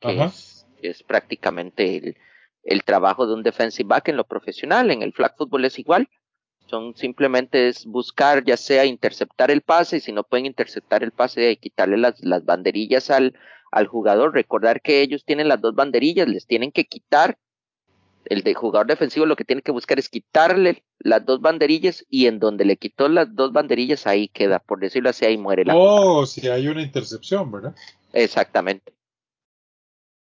que 0.00 0.24
es, 0.24 0.66
es, 0.82 1.02
prácticamente 1.04 1.96
el, 1.96 2.16
el, 2.64 2.82
trabajo 2.82 3.28
de 3.28 3.34
un 3.34 3.44
defensive 3.44 3.86
back 3.86 4.08
en 4.08 4.16
lo 4.16 4.24
profesional. 4.24 4.90
En 4.90 5.02
el 5.02 5.12
flag 5.12 5.36
football 5.36 5.64
es 5.64 5.78
igual. 5.78 6.08
Son 6.74 6.96
simplemente 6.96 7.68
es 7.68 7.86
buscar 7.86 8.44
ya 8.44 8.56
sea 8.56 8.84
interceptar 8.84 9.52
el 9.52 9.62
pase 9.62 9.98
y 9.98 10.00
si 10.00 10.10
no 10.10 10.24
pueden 10.24 10.44
interceptar 10.44 11.04
el 11.04 11.12
pase 11.12 11.52
y 11.52 11.56
quitarle 11.56 11.96
las, 11.98 12.20
las 12.24 12.44
banderillas 12.44 13.10
al, 13.10 13.38
al 13.70 13.86
jugador. 13.86 14.34
Recordar 14.34 14.82
que 14.82 15.00
ellos 15.00 15.24
tienen 15.24 15.46
las 15.46 15.60
dos 15.60 15.76
banderillas, 15.76 16.26
les 16.26 16.48
tienen 16.48 16.72
que 16.72 16.84
quitar 16.84 17.38
el 18.24 18.42
de 18.42 18.54
jugador 18.54 18.88
defensivo 18.88 19.24
lo 19.24 19.36
que 19.36 19.44
tiene 19.44 19.62
que 19.62 19.70
buscar 19.70 20.00
es 20.00 20.08
quitarle 20.08 20.82
las 20.98 21.24
dos 21.24 21.40
banderillas 21.40 22.04
y 22.10 22.26
en 22.26 22.40
donde 22.40 22.64
le 22.64 22.76
quitó 22.76 23.08
las 23.08 23.32
dos 23.36 23.52
banderillas 23.52 24.08
ahí 24.08 24.26
queda, 24.26 24.58
por 24.58 24.80
decirlo 24.80 25.10
así, 25.10 25.24
ahí 25.24 25.38
muere 25.38 25.64
la. 25.64 25.76
Oh, 25.76 26.26
si 26.26 26.48
hay 26.48 26.66
una 26.66 26.82
intercepción, 26.82 27.52
¿verdad? 27.52 27.76
Exactamente. 28.12 28.92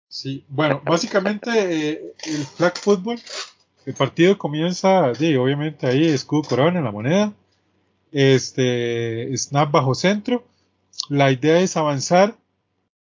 Sí, 0.10 0.44
bueno, 0.50 0.82
básicamente 0.84 1.92
eh, 1.92 2.14
el 2.26 2.46
flag 2.46 2.78
football, 2.78 3.20
el 3.86 3.94
partido 3.94 4.38
comienza, 4.38 5.13
sí, 5.16 5.36
obviamente 5.36 5.88
ahí 5.88 6.06
escudo 6.06 6.44
corona 6.44 6.80
en 6.80 6.86
la 6.86 6.92
moneda, 6.92 7.34
este 8.12 9.36
snap 9.38 9.72
bajo 9.72 9.96
centro. 9.96 10.44
La 11.10 11.32
idea 11.32 11.60
es 11.60 11.75
avanzar 11.75 12.36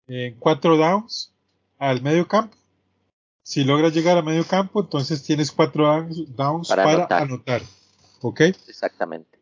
en 0.07 0.35
cuatro 0.35 0.77
downs 0.77 1.31
al 1.77 2.01
medio 2.01 2.27
campo 2.27 2.59
si 3.49 3.63
logras 3.63 3.95
llegar 3.95 4.15
a 4.15 4.21
medio 4.21 4.45
campo, 4.45 4.79
entonces 4.79 5.23
tienes 5.23 5.51
cuatro 5.51 6.07
downs 6.35 6.67
para, 6.67 7.07
anotar. 7.17 7.63
¿Ok? 8.21 8.41
Exactamente. 8.41 9.39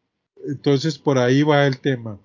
Entonces 0.47 0.97
por 0.97 1.17
ahí 1.17 1.43
va 1.43 1.67
el 1.67 1.77
tema. 1.79 2.17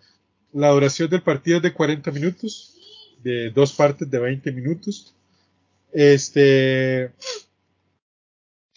La 0.52 0.68
duración 0.68 1.10
del 1.10 1.22
partido 1.22 1.56
es 1.56 1.62
de 1.64 1.72
40 1.72 2.12
minutos, 2.12 2.76
de 3.24 3.50
dos 3.50 3.72
partes 3.72 4.08
de 4.08 4.16
20 4.16 4.52
minutos. 4.52 5.12
Este. 5.92 7.10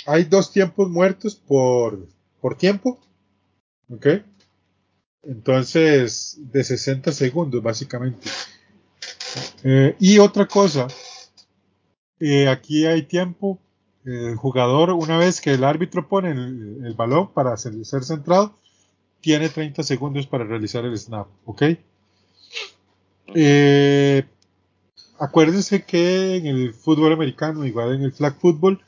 Hay 0.05 0.25
dos 0.25 0.51
tiempos 0.51 0.89
muertos 0.89 1.35
por, 1.35 2.07
por 2.41 2.55
tiempo. 2.55 2.99
¿Ok? 3.89 4.07
Entonces, 5.23 6.37
de 6.39 6.63
60 6.63 7.11
segundos, 7.11 7.61
básicamente. 7.61 8.29
Eh, 9.63 9.95
y 9.99 10.19
otra 10.19 10.47
cosa, 10.47 10.87
eh, 12.19 12.47
aquí 12.47 12.85
hay 12.85 13.03
tiempo. 13.03 13.59
El 14.03 14.35
jugador, 14.35 14.91
una 14.91 15.17
vez 15.17 15.41
que 15.41 15.53
el 15.53 15.63
árbitro 15.63 16.07
pone 16.07 16.29
el, 16.31 16.93
balón 16.95 17.33
para 17.33 17.57
ser, 17.57 17.73
centrado, 18.03 18.55
tiene 19.19 19.49
30 19.49 19.81
segundos 19.81 20.27
para 20.27 20.43
realizar 20.43 20.85
el 20.85 20.95
snap, 20.95 21.27
¿ok? 21.45 21.63
Eh, 23.33 24.23
acuérdense 25.17 25.83
que 25.85 26.35
en 26.35 26.45
el 26.45 26.73
fútbol 26.75 27.13
americano, 27.13 27.65
igual 27.65 27.95
en 27.95 28.03
el 28.03 28.13
flag 28.13 28.39
football, 28.39 28.79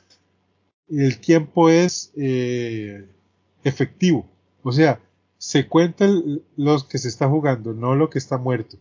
el 0.90 1.18
tiempo 1.20 1.68
es 1.68 2.12
eh, 2.16 3.06
efectivo. 3.64 4.28
O 4.62 4.72
sea, 4.72 5.00
se 5.38 5.68
cuentan 5.68 6.42
los 6.56 6.84
que 6.84 6.98
se 6.98 7.08
está 7.08 7.28
jugando, 7.28 7.72
no 7.72 7.94
lo 7.94 8.10
que 8.10 8.18
está 8.18 8.38
muerto. 8.38 8.76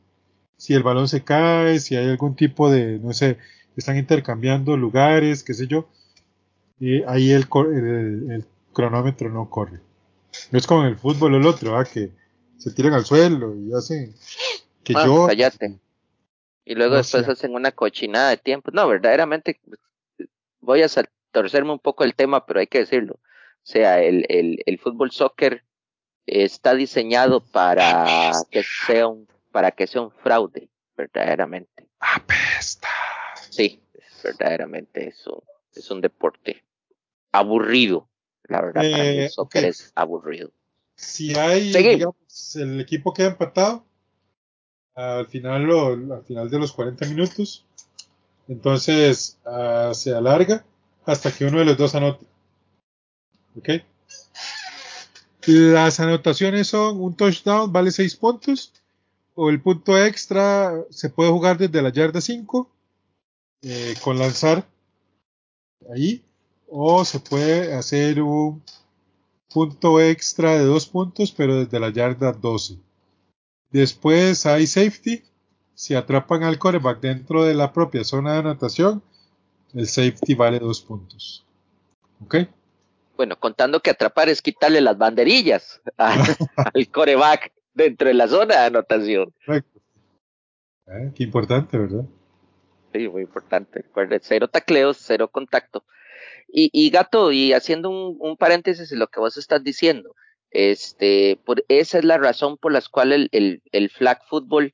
Si 0.57 0.73
el 0.73 0.83
balón 0.83 1.07
se 1.07 1.23
cae, 1.23 1.79
si 1.79 1.95
hay 1.95 2.09
algún 2.09 2.35
tipo 2.35 2.71
de, 2.71 2.99
no 2.99 3.13
sé, 3.13 3.37
están 3.75 3.97
intercambiando 3.97 4.75
lugares, 4.75 5.43
qué 5.43 5.53
sé 5.53 5.67
yo, 5.67 5.87
y 6.79 7.03
ahí 7.03 7.31
el, 7.31 7.47
el, 8.31 8.45
cronómetro 8.73 9.29
no 9.29 9.49
corre. 9.49 9.79
No 10.51 10.57
es 10.57 10.67
como 10.67 10.81
en 10.81 10.89
el 10.89 10.97
fútbol 10.97 11.35
el 11.35 11.45
otro, 11.45 11.77
¿ah? 11.77 11.85
que 11.85 12.11
se 12.57 12.71
tiran 12.71 12.93
al 12.93 13.05
suelo 13.05 13.55
y 13.55 13.73
hacen 13.73 14.13
que 14.83 14.93
ah, 14.95 15.05
yo... 15.05 15.27
Cállate. 15.27 15.79
Y 16.65 16.75
luego 16.75 16.95
después 16.95 17.27
hacen 17.27 17.53
una 17.53 17.71
cochinada 17.71 18.29
de 18.29 18.37
tiempo. 18.37 18.71
No, 18.71 18.87
verdaderamente 18.87 19.59
voy 20.59 20.81
a 20.81 20.89
torcerme 21.31 21.71
un 21.71 21.79
poco 21.79 22.03
el 22.03 22.15
tema, 22.15 22.45
pero 22.45 22.59
hay 22.59 22.67
que 22.67 22.79
decirlo. 22.79 23.15
O 23.15 23.69
sea, 23.69 24.01
el, 24.01 24.25
el, 24.29 24.63
el 24.65 24.79
fútbol 24.79 25.11
soccer 25.11 25.63
está 26.25 26.75
diseñado 26.75 27.41
para 27.41 28.31
que 28.51 28.63
sea 28.63 29.07
un, 29.07 29.27
para 29.51 29.71
que 29.71 29.87
sea 29.87 30.01
un 30.01 30.11
fraude, 30.11 30.69
verdaderamente. 30.95 31.87
Apesta. 31.99 32.89
Sí, 33.49 33.81
verdaderamente 34.23 35.07
es 35.07 35.25
un, 35.27 35.41
es 35.73 35.89
un 35.89 36.01
deporte 36.01 36.63
aburrido. 37.31 38.07
La 38.43 38.61
verdad, 38.61 38.81
para 38.81 39.03
mí 39.03 39.09
el 39.09 39.19
eh, 39.25 39.29
soccer 39.29 39.65
es 39.65 39.91
aburrido. 39.95 40.51
Si 40.95 41.37
hay, 41.37 41.71
digamos, 41.71 42.55
el 42.55 42.79
equipo 42.81 43.13
queda 43.13 43.27
empatado 43.27 43.85
al 44.95 45.27
final, 45.27 45.63
lo, 45.63 46.15
al 46.15 46.23
final 46.23 46.49
de 46.49 46.57
los 46.57 46.73
40 46.73 47.05
minutos, 47.05 47.65
entonces 48.47 49.37
uh, 49.45 49.93
se 49.93 50.13
alarga 50.13 50.65
hasta 51.07 51.31
que 51.31 51.45
uno 51.45 51.59
de 51.59 51.65
los 51.65 51.77
dos 51.77 51.95
anote. 51.95 52.25
¿Ok? 53.55 53.69
Las 55.47 55.99
anotaciones 56.01 56.67
son 56.67 57.01
un 57.01 57.15
touchdown 57.15 57.71
vale 57.71 57.91
6 57.91 58.15
puntos, 58.17 58.73
o 59.33 59.49
el 59.49 59.61
punto 59.61 59.97
extra 59.97 60.73
se 60.89 61.09
puede 61.09 61.31
jugar 61.31 61.57
desde 61.57 61.81
la 61.81 61.89
yarda 61.89 62.19
5 62.19 62.69
eh, 63.61 63.95
con 64.03 64.19
lanzar 64.19 64.67
ahí 65.93 66.23
o 66.67 67.05
se 67.05 67.19
puede 67.19 67.73
hacer 67.73 68.21
un 68.21 68.61
punto 69.49 70.01
extra 70.01 70.57
de 70.57 70.65
dos 70.65 70.87
puntos 70.87 71.31
pero 71.31 71.63
desde 71.63 71.79
la 71.79 71.91
yarda 71.91 72.33
12 72.33 72.79
después 73.71 74.45
hay 74.45 74.67
safety 74.67 75.23
si 75.75 75.93
atrapan 75.93 76.43
al 76.43 76.57
coreback 76.57 76.99
dentro 76.99 77.43
de 77.45 77.53
la 77.53 77.71
propia 77.71 78.03
zona 78.03 78.33
de 78.33 78.39
anotación 78.39 79.03
el 79.73 79.87
safety 79.87 80.35
vale 80.35 80.59
dos 80.59 80.81
puntos 80.81 81.45
ok 82.23 82.35
bueno 83.15 83.37
contando 83.39 83.79
que 83.79 83.89
atrapar 83.89 84.29
es 84.29 84.41
quitarle 84.41 84.81
las 84.81 84.97
banderillas 84.97 85.81
al 85.97 86.89
coreback 86.91 87.51
dentro 87.73 88.07
de 88.07 88.13
la 88.13 88.27
zona 88.27 88.55
de 88.55 88.65
anotación 88.65 89.33
Correcto. 89.45 89.79
Eh, 90.87 91.11
qué 91.15 91.23
importante 91.23 91.77
verdad 91.77 92.05
Sí, 92.93 93.07
muy 93.09 93.23
importante. 93.23 93.83
cero 94.21 94.47
tacleos, 94.47 94.97
cero 94.99 95.29
contacto. 95.29 95.83
Y, 96.47 96.69
y 96.71 96.89
gato, 96.89 97.31
y 97.31 97.53
haciendo 97.53 97.89
un, 97.89 98.17
un, 98.19 98.37
paréntesis 98.37 98.91
en 98.91 98.99
lo 98.99 99.07
que 99.07 99.19
vos 99.19 99.37
estás 99.37 99.63
diciendo, 99.63 100.15
este, 100.51 101.39
por, 101.45 101.63
esa 101.67 101.99
es 101.99 102.05
la 102.05 102.17
razón 102.17 102.57
por 102.57 102.71
la 102.71 102.81
cual 102.89 103.11
el, 103.11 103.29
el, 103.33 103.61
el 103.71 103.89
flag 103.89 104.19
football 104.29 104.73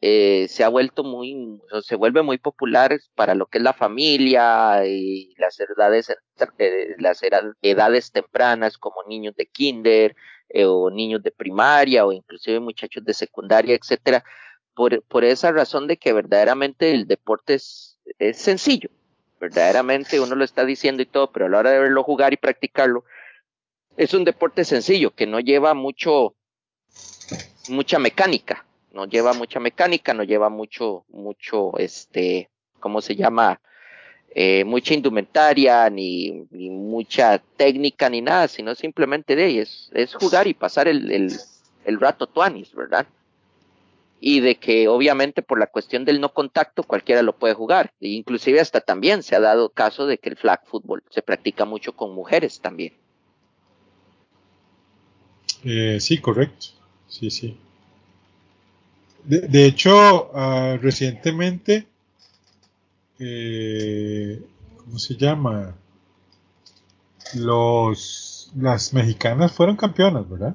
eh, 0.00 0.46
se 0.48 0.64
ha 0.64 0.68
vuelto 0.68 1.04
muy, 1.04 1.60
se 1.82 1.96
vuelve 1.96 2.22
muy 2.22 2.38
popular 2.38 2.98
para 3.14 3.34
lo 3.34 3.46
que 3.46 3.58
es 3.58 3.64
la 3.64 3.72
familia 3.72 4.84
y 4.86 5.34
las 5.38 5.58
edades, 5.60 6.10
eh, 6.58 6.94
las 6.98 7.20
edades 7.62 8.12
tempranas 8.12 8.76
como 8.76 9.02
niños 9.06 9.36
de 9.36 9.46
kinder 9.46 10.16
eh, 10.48 10.64
o 10.66 10.90
niños 10.90 11.22
de 11.22 11.30
primaria 11.30 12.04
o 12.04 12.12
inclusive 12.12 12.60
muchachos 12.60 13.04
de 13.04 13.14
secundaria, 13.14 13.74
etcétera, 13.74 14.24
por, 14.74 15.02
por 15.04 15.24
esa 15.24 15.52
razón 15.52 15.86
de 15.86 15.96
que 15.96 16.12
verdaderamente 16.12 16.90
el 16.92 17.06
deporte 17.06 17.54
es, 17.54 17.98
es 18.18 18.38
sencillo. 18.38 18.90
Verdaderamente 19.40 20.20
uno 20.20 20.34
lo 20.34 20.44
está 20.44 20.64
diciendo 20.64 21.02
y 21.02 21.06
todo, 21.06 21.30
pero 21.30 21.46
a 21.46 21.48
la 21.48 21.58
hora 21.58 21.70
de 21.70 21.78
verlo 21.78 22.02
jugar 22.02 22.32
y 22.32 22.36
practicarlo, 22.36 23.04
es 23.96 24.12
un 24.14 24.24
deporte 24.24 24.64
sencillo 24.64 25.14
que 25.14 25.26
no 25.26 25.38
lleva 25.38 25.74
mucho, 25.74 26.34
mucha 27.68 27.98
mecánica, 27.98 28.63
no 28.94 29.06
lleva 29.06 29.32
mucha 29.34 29.60
mecánica, 29.60 30.14
no 30.14 30.22
lleva 30.22 30.48
mucho, 30.48 31.04
mucho, 31.08 31.76
este, 31.78 32.48
¿cómo 32.80 33.00
se 33.00 33.16
llama? 33.16 33.60
Eh, 34.34 34.64
mucha 34.64 34.94
indumentaria, 34.94 35.90
ni, 35.90 36.46
ni, 36.50 36.70
mucha 36.70 37.38
técnica, 37.56 38.08
ni 38.08 38.20
nada, 38.20 38.48
sino 38.48 38.74
simplemente 38.74 39.36
de 39.36 39.60
es, 39.60 39.90
es 39.92 40.14
jugar 40.14 40.46
y 40.46 40.54
pasar 40.54 40.88
el, 40.88 41.10
el, 41.10 41.32
el 41.84 42.00
rato 42.00 42.26
tuanis, 42.26 42.74
¿verdad? 42.74 43.06
y 44.26 44.40
de 44.40 44.54
que 44.54 44.88
obviamente 44.88 45.42
por 45.42 45.58
la 45.58 45.66
cuestión 45.66 46.06
del 46.06 46.18
no 46.18 46.32
contacto 46.32 46.82
cualquiera 46.82 47.20
lo 47.20 47.36
puede 47.36 47.52
jugar. 47.52 47.92
E 48.00 48.08
inclusive 48.08 48.58
hasta 48.58 48.80
también 48.80 49.22
se 49.22 49.36
ha 49.36 49.40
dado 49.40 49.68
caso 49.68 50.06
de 50.06 50.16
que 50.16 50.30
el 50.30 50.36
flag 50.36 50.64
football 50.64 51.02
se 51.10 51.20
practica 51.20 51.66
mucho 51.66 51.92
con 51.94 52.14
mujeres 52.14 52.58
también. 52.58 52.94
Eh, 55.62 55.98
sí, 56.00 56.22
correcto. 56.22 56.68
Sí, 57.06 57.30
sí. 57.30 57.58
De, 59.24 59.64
hecho, 59.64 60.30
uh, 60.32 60.76
recientemente, 60.82 61.86
eh, 63.18 64.42
¿cómo 64.76 64.98
se 64.98 65.16
llama? 65.16 65.74
Los, 67.34 68.52
las 68.54 68.92
mexicanas 68.92 69.52
fueron 69.52 69.76
campeonas, 69.76 70.28
¿verdad? 70.28 70.54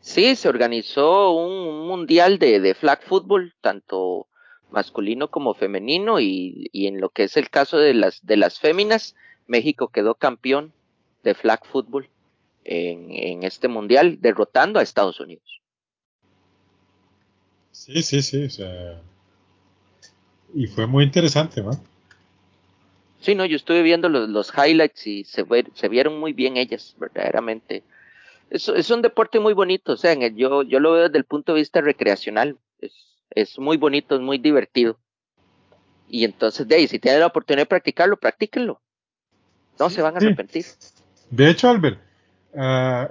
Sí, 0.00 0.34
se 0.34 0.48
organizó 0.48 1.30
un, 1.30 1.86
mundial 1.86 2.40
de, 2.40 2.58
de, 2.58 2.74
flag 2.74 3.00
football, 3.02 3.54
tanto 3.60 4.26
masculino 4.70 5.28
como 5.28 5.54
femenino 5.54 6.18
y, 6.18 6.68
y, 6.72 6.86
en 6.88 7.00
lo 7.00 7.10
que 7.10 7.24
es 7.24 7.36
el 7.36 7.48
caso 7.48 7.78
de 7.78 7.94
las 7.94 8.24
de 8.26 8.36
las 8.36 8.58
féminas, 8.58 9.14
México 9.46 9.88
quedó 9.88 10.14
campeón 10.14 10.72
de 11.22 11.34
flag 11.34 11.64
football 11.64 12.08
en, 12.64 13.10
en 13.10 13.42
este 13.44 13.68
mundial, 13.68 14.18
derrotando 14.20 14.80
a 14.80 14.82
Estados 14.82 15.20
Unidos. 15.20 15.60
Sí, 17.80 18.02
sí, 18.02 18.20
sí, 18.20 18.44
o 18.44 18.50
sea, 18.50 19.00
y 20.52 20.66
fue 20.66 20.86
muy 20.86 21.02
interesante, 21.02 21.62
¿no? 21.62 21.70
Sí, 23.20 23.34
no, 23.34 23.46
yo 23.46 23.56
estuve 23.56 23.80
viendo 23.80 24.10
los, 24.10 24.28
los 24.28 24.52
highlights 24.54 25.06
y 25.06 25.24
se, 25.24 25.46
se 25.72 25.88
vieron 25.88 26.20
muy 26.20 26.34
bien 26.34 26.58
ellas, 26.58 26.94
verdaderamente. 26.98 27.82
Es, 28.50 28.68
es 28.68 28.90
un 28.90 29.00
deporte 29.00 29.40
muy 29.40 29.54
bonito, 29.54 29.94
o 29.94 29.96
sea, 29.96 30.12
yo, 30.12 30.62
yo 30.62 30.78
lo 30.78 30.92
veo 30.92 31.04
desde 31.04 31.16
el 31.16 31.24
punto 31.24 31.54
de 31.54 31.60
vista 31.60 31.80
recreacional. 31.80 32.58
Es, 32.82 32.92
es 33.30 33.58
muy 33.58 33.78
bonito, 33.78 34.14
es 34.14 34.20
muy 34.20 34.36
divertido. 34.36 34.98
Y 36.06 36.26
entonces, 36.26 36.68
de 36.68 36.74
ahí, 36.74 36.86
si 36.86 36.98
tienen 36.98 37.20
la 37.20 37.28
oportunidad 37.28 37.62
de 37.62 37.66
practicarlo, 37.66 38.18
practíquenlo. 38.18 38.82
No 39.78 39.88
se 39.88 40.02
van 40.02 40.16
a 40.16 40.18
arrepentir. 40.18 40.66
De 41.30 41.48
hecho, 41.48 41.70
Albert, 41.70 41.98
uh, 42.52 42.58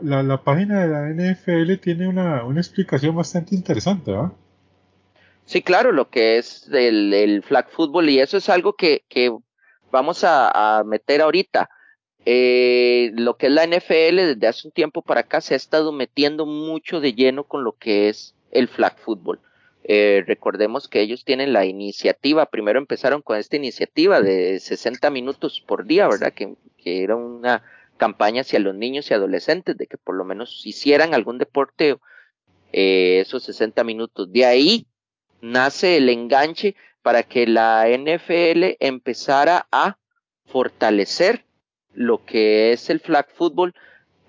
la, 0.06 0.22
la, 0.22 0.44
página 0.44 0.86
de 0.86 0.88
la 0.90 1.34
NFL 1.34 1.74
tiene 1.82 2.08
una, 2.08 2.44
una 2.44 2.60
explicación 2.60 3.16
bastante 3.16 3.56
interesante, 3.56 4.12
¿verdad? 4.12 4.32
Sí, 5.50 5.63
claro, 5.63 5.91
lo 5.91 6.12
que 6.12 6.38
es 6.38 6.70
el, 6.72 7.44
flag 7.44 7.72
football 7.72 8.08
y 8.08 8.20
eso 8.20 8.38
es 8.38 8.50
algo 8.50 8.74
que, 8.74 9.01
vamos 9.91 10.24
a, 10.24 10.77
a 10.77 10.84
meter 10.84 11.22
ahorita. 11.22 11.72
Eh, 12.24 13.10
lo 13.15 13.36
que 13.36 13.48
es 13.48 13.53
la 13.53 13.65
NFL 13.65 14.15
desde 14.15 14.46
hace 14.48 14.68
un 14.68 14.72
tiempo 14.72 15.01
para 15.01 15.22
acá 15.22 15.41
se 15.41 15.56
ha 15.56 15.58
estado 15.58 15.91
metiendo 15.91 16.46
mucho 16.46 17.00
de 17.01 17.13
lleno 17.13 17.46
con 17.46 17.63
lo 17.63 17.72
que 17.72 18.10
es 18.10 18.36
el 18.51 18.68
flag 18.68 19.00
football. 19.00 19.39
Eh, 19.86 20.24
recordemos 20.27 20.88
que 20.88 21.01
ellos 21.01 21.25
tienen 21.25 21.51
la 21.51 21.65
iniciativa, 21.65 22.46
primero 22.46 22.77
empezaron 22.77 23.24
con 23.24 23.39
esta 23.39 23.56
iniciativa 23.56 24.22
de 24.22 24.60
60 24.60 25.10
minutos 25.10 25.63
por 25.65 25.88
día, 25.88 26.08
¿verdad? 26.08 26.32
Que, 26.32 26.53
que 26.77 27.01
era 27.01 27.15
una 27.15 27.63
campaña 27.98 28.41
hacia 28.41 28.60
los 28.60 28.75
niños 28.75 29.10
y 29.10 29.15
adolescentes 29.15 29.75
de 29.75 29.88
que 29.88 29.98
por 29.98 30.13
lo 30.13 30.25
menos 30.25 30.62
hicieran 30.63 31.15
algún 31.15 31.39
deporte 31.39 31.98
eh, 32.72 33.22
esos 33.22 33.41
60 33.46 33.84
minutos. 33.84 34.32
De 34.32 34.46
ahí 34.46 34.86
nace 35.41 35.98
el 35.98 36.10
enganche 36.10 36.75
para 37.01 37.24
que 37.24 37.48
la 37.48 37.88
NFL 37.88 38.75
empezara 38.79 39.67
a 39.72 39.98
fortalecer 40.46 41.46
lo 41.93 42.25
que 42.25 42.72
es 42.72 42.89
el 42.89 43.00
flag 43.00 43.29
football 43.31 43.74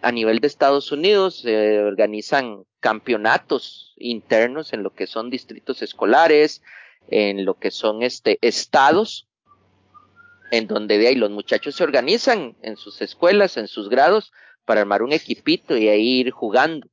a 0.02 0.12
nivel 0.12 0.40
de 0.40 0.46
Estados 0.46 0.92
Unidos. 0.92 1.40
Se 1.40 1.80
organizan 1.80 2.64
campeonatos 2.80 3.94
internos 3.96 4.72
en 4.72 4.82
lo 4.82 4.94
que 4.94 5.06
son 5.06 5.30
distritos 5.30 5.82
escolares, 5.82 6.62
en 7.08 7.44
lo 7.44 7.54
que 7.54 7.70
son 7.70 8.02
este 8.02 8.38
estados, 8.40 9.28
en 10.50 10.66
donde 10.66 10.98
de 10.98 11.08
ahí 11.08 11.14
los 11.14 11.30
muchachos 11.30 11.76
se 11.76 11.84
organizan 11.84 12.56
en 12.62 12.76
sus 12.76 13.00
escuelas, 13.02 13.56
en 13.56 13.68
sus 13.68 13.88
grados, 13.88 14.32
para 14.64 14.80
armar 14.82 15.02
un 15.02 15.12
equipito 15.12 15.76
y 15.76 15.88
ahí 15.88 16.20
ir 16.20 16.30
jugando. 16.30 16.88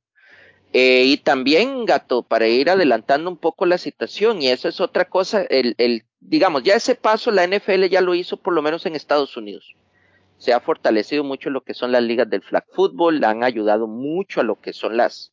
Eh, 0.72 1.04
y 1.06 1.16
también, 1.18 1.86
gato, 1.86 2.22
para 2.22 2.46
ir 2.46 2.68
adelantando 2.68 3.30
un 3.30 3.38
poco 3.38 3.64
la 3.64 3.78
situación, 3.78 4.42
y 4.42 4.48
eso 4.48 4.68
es 4.68 4.80
otra 4.80 5.06
cosa, 5.06 5.42
el, 5.42 5.74
el, 5.78 6.04
digamos, 6.20 6.62
ya 6.62 6.74
ese 6.74 6.94
paso 6.94 7.30
la 7.30 7.46
NFL 7.46 7.84
ya 7.86 8.02
lo 8.02 8.14
hizo 8.14 8.36
por 8.36 8.52
lo 8.52 8.60
menos 8.60 8.84
en 8.84 8.94
Estados 8.94 9.36
Unidos. 9.36 9.74
Se 10.36 10.52
ha 10.52 10.60
fortalecido 10.60 11.24
mucho 11.24 11.50
lo 11.50 11.62
que 11.62 11.74
son 11.74 11.90
las 11.90 12.02
ligas 12.02 12.28
del 12.28 12.42
flag 12.42 12.64
football, 12.72 13.24
han 13.24 13.44
ayudado 13.44 13.86
mucho 13.86 14.40
a 14.40 14.44
lo 14.44 14.60
que 14.60 14.72
son 14.72 14.96
las, 14.96 15.32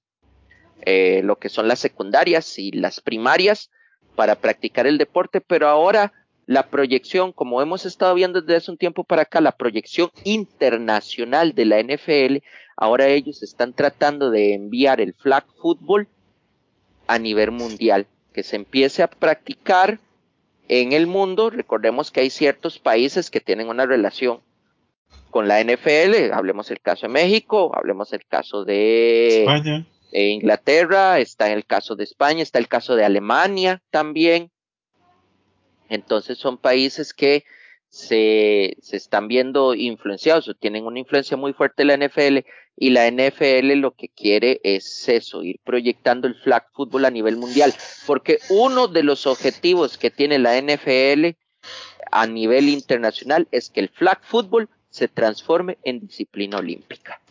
eh, 0.82 1.22
lo 1.24 1.38
que 1.38 1.50
son 1.50 1.68
las 1.68 1.80
secundarias 1.80 2.58
y 2.58 2.72
las 2.72 3.02
primarias 3.02 3.70
para 4.16 4.36
practicar 4.36 4.88
el 4.88 4.98
deporte, 4.98 5.42
pero 5.42 5.68
ahora 5.68 6.14
la 6.48 6.68
proyección, 6.68 7.32
como 7.32 7.62
hemos 7.62 7.86
estado 7.86 8.14
viendo 8.14 8.42
desde 8.42 8.58
hace 8.58 8.72
un 8.72 8.78
tiempo 8.78 9.04
para 9.04 9.24
acá, 9.24 9.42
la 9.42 9.52
proyección 9.52 10.10
internacional 10.24 11.54
de 11.54 11.66
la 11.66 11.82
NFL, 11.82 12.38
ahora 12.78 13.08
ellos 13.08 13.42
están 13.42 13.74
tratando 13.74 14.30
de 14.30 14.54
enviar 14.54 15.02
el 15.02 15.14
flag 15.14 15.46
football 15.62 16.08
a 17.08 17.20
nivel 17.20 17.52
mundial, 17.52 18.08
que 18.34 18.44
se 18.44 18.56
empiece 18.56 19.02
a 19.02 19.08
practicar 19.08 20.00
en 20.68 20.94
el 20.94 21.08
mundo. 21.08 21.50
Recordemos 21.50 22.12
que 22.12 22.22
hay 22.22 22.30
ciertos 22.30 22.80
países 22.80 23.30
que 23.30 23.42
tienen 23.42 23.70
una 23.70 23.86
relación 23.86 24.42
con 25.32 25.48
la 25.48 25.62
NFL, 25.62 26.32
hablemos 26.32 26.72
el 26.72 26.80
caso 26.80 27.08
de 27.08 27.14
México, 27.14 27.72
hablemos 27.76 28.14
el 28.14 28.26
caso 28.26 28.64
de 28.64 29.42
España. 29.42 29.86
Inglaterra, 30.12 31.20
está 31.20 31.52
el 31.52 31.66
caso 31.66 31.96
de 31.96 32.06
España, 32.06 32.42
está 32.42 32.60
el 32.60 32.70
caso 32.70 32.96
de 32.96 33.04
Alemania 33.04 33.82
también. 33.90 34.50
Entonces 35.90 36.38
son 36.38 36.58
países 36.58 37.14
que 37.14 37.44
se, 37.90 38.76
se 38.82 38.98
están 38.98 39.28
viendo 39.28 39.74
influenciados 39.74 40.48
o 40.48 40.54
tienen 40.54 40.86
una 40.86 41.00
influencia 41.00 41.38
muy 41.38 41.54
fuerte 41.54 41.84
de 41.84 41.98
la 41.98 42.06
NFL 42.06 42.40
y 42.78 42.90
la 42.90 43.10
NFL 43.10 43.74
lo 43.76 43.92
que 43.92 44.10
quiere 44.10 44.60
es 44.64 45.08
eso, 45.08 45.44
ir 45.44 45.60
proyectando 45.64 46.28
el 46.28 46.36
flag 46.36 46.66
football 46.74 47.06
a 47.06 47.12
nivel 47.12 47.38
mundial, 47.38 47.74
porque 48.06 48.40
uno 48.50 48.88
de 48.88 49.04
los 49.04 49.28
objetivos 49.28 49.98
que 49.98 50.12
tiene 50.12 50.40
la 50.40 50.60
NFL 50.62 51.38
a 52.12 52.28
nivel 52.28 52.70
internacional 52.70 53.48
es 53.52 53.70
que 53.70 53.80
el 53.80 53.90
flag 53.90 54.20
football 54.24 54.70
se 54.90 55.08
transforme 55.08 55.78
en 55.84 56.02
disciplina 56.02 56.58
olímpica. 56.58 57.22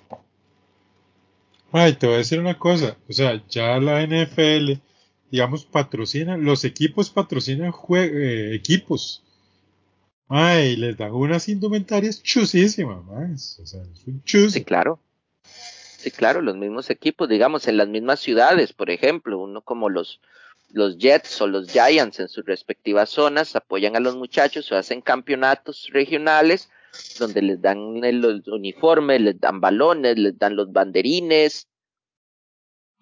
Ay, 1.72 1.94
te 1.94 2.06
voy 2.06 2.16
a 2.16 2.18
decir 2.18 2.38
una 2.38 2.58
cosa, 2.58 2.96
o 3.08 3.12
sea, 3.12 3.42
ya 3.48 3.78
la 3.80 4.06
NFL 4.06 4.80
digamos, 5.34 5.64
patrocinan, 5.64 6.44
los 6.44 6.64
equipos 6.64 7.10
patrocinan 7.10 7.72
eh, 7.96 8.54
equipos. 8.54 9.20
Ay, 10.28 10.76
les 10.76 10.96
dan 10.96 11.10
unas 11.10 11.48
indumentarias 11.48 12.22
chusísimas. 12.22 12.98
Sí, 14.24 14.62
claro. 14.62 15.00
Sí, 15.42 16.12
claro, 16.12 16.40
los 16.40 16.54
mismos 16.54 16.88
equipos, 16.88 17.28
digamos, 17.28 17.66
en 17.66 17.78
las 17.78 17.88
mismas 17.88 18.20
ciudades, 18.20 18.72
por 18.72 18.90
ejemplo, 18.90 19.40
uno 19.40 19.60
como 19.62 19.88
los, 19.88 20.20
los 20.70 20.98
Jets 20.98 21.40
o 21.40 21.48
los 21.48 21.68
Giants 21.68 22.20
en 22.20 22.28
sus 22.28 22.44
respectivas 22.44 23.10
zonas 23.10 23.56
apoyan 23.56 23.96
a 23.96 24.00
los 24.00 24.14
muchachos 24.14 24.70
o 24.70 24.76
hacen 24.76 25.00
campeonatos 25.00 25.88
regionales 25.92 26.70
donde 27.18 27.42
les 27.42 27.60
dan 27.60 28.00
los 28.20 28.46
uniformes, 28.46 29.20
les 29.20 29.40
dan 29.40 29.60
balones, 29.60 30.16
les 30.16 30.38
dan 30.38 30.54
los 30.54 30.72
banderines, 30.72 31.66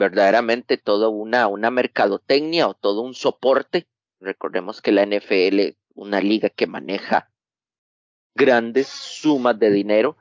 verdaderamente 0.02 0.78
toda 0.78 1.08
una, 1.08 1.46
una 1.46 1.70
mercadotecnia 1.70 2.66
o 2.66 2.74
todo 2.74 3.02
un 3.02 3.14
soporte. 3.14 3.86
Recordemos 4.18 4.82
que 4.82 4.90
la 4.90 5.06
NFL, 5.06 5.76
una 5.94 6.20
liga 6.20 6.48
que 6.48 6.66
maneja 6.66 7.30
grandes 8.34 8.88
sumas 8.88 9.56
de 9.60 9.70
dinero, 9.70 10.16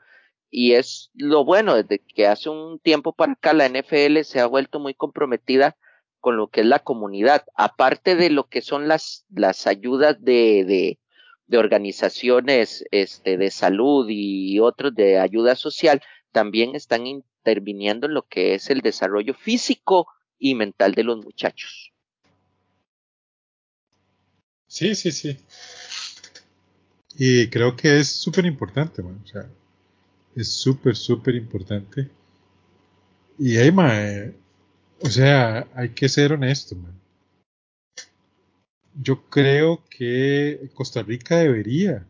y 0.50 0.74
es 0.74 1.10
lo 1.14 1.44
bueno, 1.44 1.74
desde 1.74 1.98
que 1.98 2.28
hace 2.28 2.48
un 2.48 2.78
tiempo 2.78 3.12
para 3.12 3.32
acá 3.32 3.54
la 3.54 3.68
NFL 3.68 4.20
se 4.22 4.38
ha 4.38 4.46
vuelto 4.46 4.78
muy 4.78 4.94
comprometida 4.94 5.76
con 6.20 6.36
lo 6.36 6.48
que 6.48 6.60
es 6.60 6.66
la 6.66 6.78
comunidad, 6.78 7.44
aparte 7.56 8.14
de 8.14 8.30
lo 8.30 8.48
que 8.48 8.62
son 8.62 8.86
las, 8.86 9.24
las 9.34 9.66
ayudas 9.66 10.22
de, 10.22 10.64
de, 11.48 11.58
organizaciones 11.58 12.84
este, 12.92 13.36
de 13.36 13.50
salud 13.50 14.06
y 14.08 14.58
otros 14.60 14.94
de 14.94 15.18
ayuda 15.18 15.54
social, 15.56 16.00
también 16.30 16.74
están 16.74 17.06
interviniendo 17.42 18.06
en 18.06 18.14
lo 18.14 18.22
que 18.22 18.54
es 18.54 18.70
el 18.70 18.80
desarrollo 18.80 19.34
físico 19.34 20.06
y 20.38 20.54
mental 20.54 20.94
de 20.94 21.02
los 21.02 21.24
muchachos. 21.24 21.92
Sí, 24.68 24.94
sí, 24.94 25.10
sí. 25.10 25.36
Y 27.16 27.48
creo 27.48 27.76
que 27.76 27.98
es 27.98 28.08
súper 28.08 28.46
importante, 28.46 29.02
man. 29.02 29.20
o 29.22 29.26
sea, 29.26 29.50
es 30.34 30.48
súper, 30.48 30.96
súper 30.96 31.34
importante. 31.34 32.08
Y 33.38 33.56
ahí, 33.58 33.70
o 35.00 35.08
sea, 35.08 35.68
hay 35.74 35.90
que 35.90 36.08
ser 36.08 36.32
honesto, 36.32 36.76
man. 36.76 36.98
Yo 38.94 39.24
creo 39.28 39.84
que 39.90 40.70
Costa 40.74 41.02
Rica 41.02 41.38
debería 41.38 42.06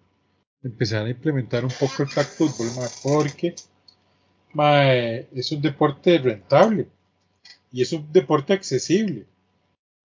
empezar 0.62 1.06
a 1.06 1.10
implementar 1.10 1.64
un 1.64 1.70
poco 1.70 2.02
el 2.02 2.08
flag 2.08 2.26
football, 2.26 2.68
man, 2.76 2.88
porque 3.02 3.54
mae, 4.54 5.28
es 5.34 5.52
un 5.52 5.62
deporte 5.62 6.18
rentable 6.18 6.88
y 7.70 7.82
es 7.82 7.92
un 7.92 8.12
deporte 8.12 8.52
accesible. 8.52 9.26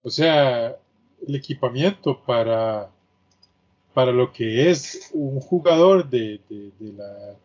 O 0.04 0.10
sea, 0.10 0.78
el 1.28 1.36
equipamiento 1.36 2.22
para, 2.26 2.90
para 3.94 4.12
lo 4.12 4.32
que 4.32 4.70
es 4.70 5.12
un 5.14 5.40
jugador 5.40 6.10
de, 6.10 6.40
de, 6.50 6.72
de 6.80 6.94
la 6.94 7.36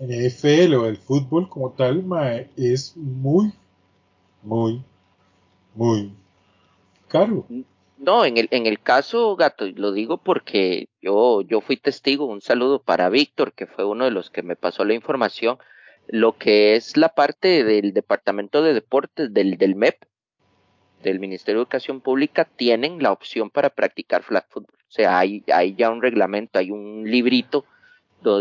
NFL 0.00 0.74
o 0.74 0.82
del 0.84 0.96
fútbol 0.96 1.48
como 1.48 1.70
tal, 1.70 2.02
mae, 2.02 2.50
es 2.56 2.96
muy, 2.96 3.52
muy, 4.42 4.82
muy 5.74 6.12
caro. 7.08 7.46
No, 8.02 8.24
en 8.24 8.36
el, 8.36 8.48
en 8.50 8.66
el 8.66 8.80
caso, 8.82 9.36
Gato, 9.36 9.64
lo 9.76 9.92
digo 9.92 10.18
porque 10.18 10.88
yo, 11.00 11.40
yo 11.42 11.60
fui 11.60 11.76
testigo, 11.76 12.26
un 12.26 12.40
saludo 12.40 12.82
para 12.82 13.08
Víctor, 13.08 13.52
que 13.52 13.68
fue 13.68 13.84
uno 13.84 14.04
de 14.04 14.10
los 14.10 14.28
que 14.28 14.42
me 14.42 14.56
pasó 14.56 14.84
la 14.84 14.94
información, 14.94 15.58
lo 16.08 16.36
que 16.36 16.74
es 16.74 16.96
la 16.96 17.10
parte 17.10 17.62
del 17.62 17.92
Departamento 17.94 18.60
de 18.62 18.74
Deportes 18.74 19.32
del, 19.32 19.56
del 19.56 19.76
MEP. 19.76 20.04
del 21.02 21.20
Ministerio 21.20 21.60
de 21.60 21.62
Educación 21.62 22.00
Pública 22.00 22.44
tienen 22.44 23.02
la 23.02 23.12
opción 23.12 23.50
para 23.50 23.70
practicar 23.70 24.24
flag 24.24 24.46
football. 24.48 24.74
O 24.88 24.90
sea, 24.90 25.18
hay, 25.18 25.44
hay 25.52 25.74
ya 25.76 25.90
un 25.90 26.02
reglamento, 26.02 26.58
hay 26.58 26.70
un 26.72 27.04
librito 27.08 27.64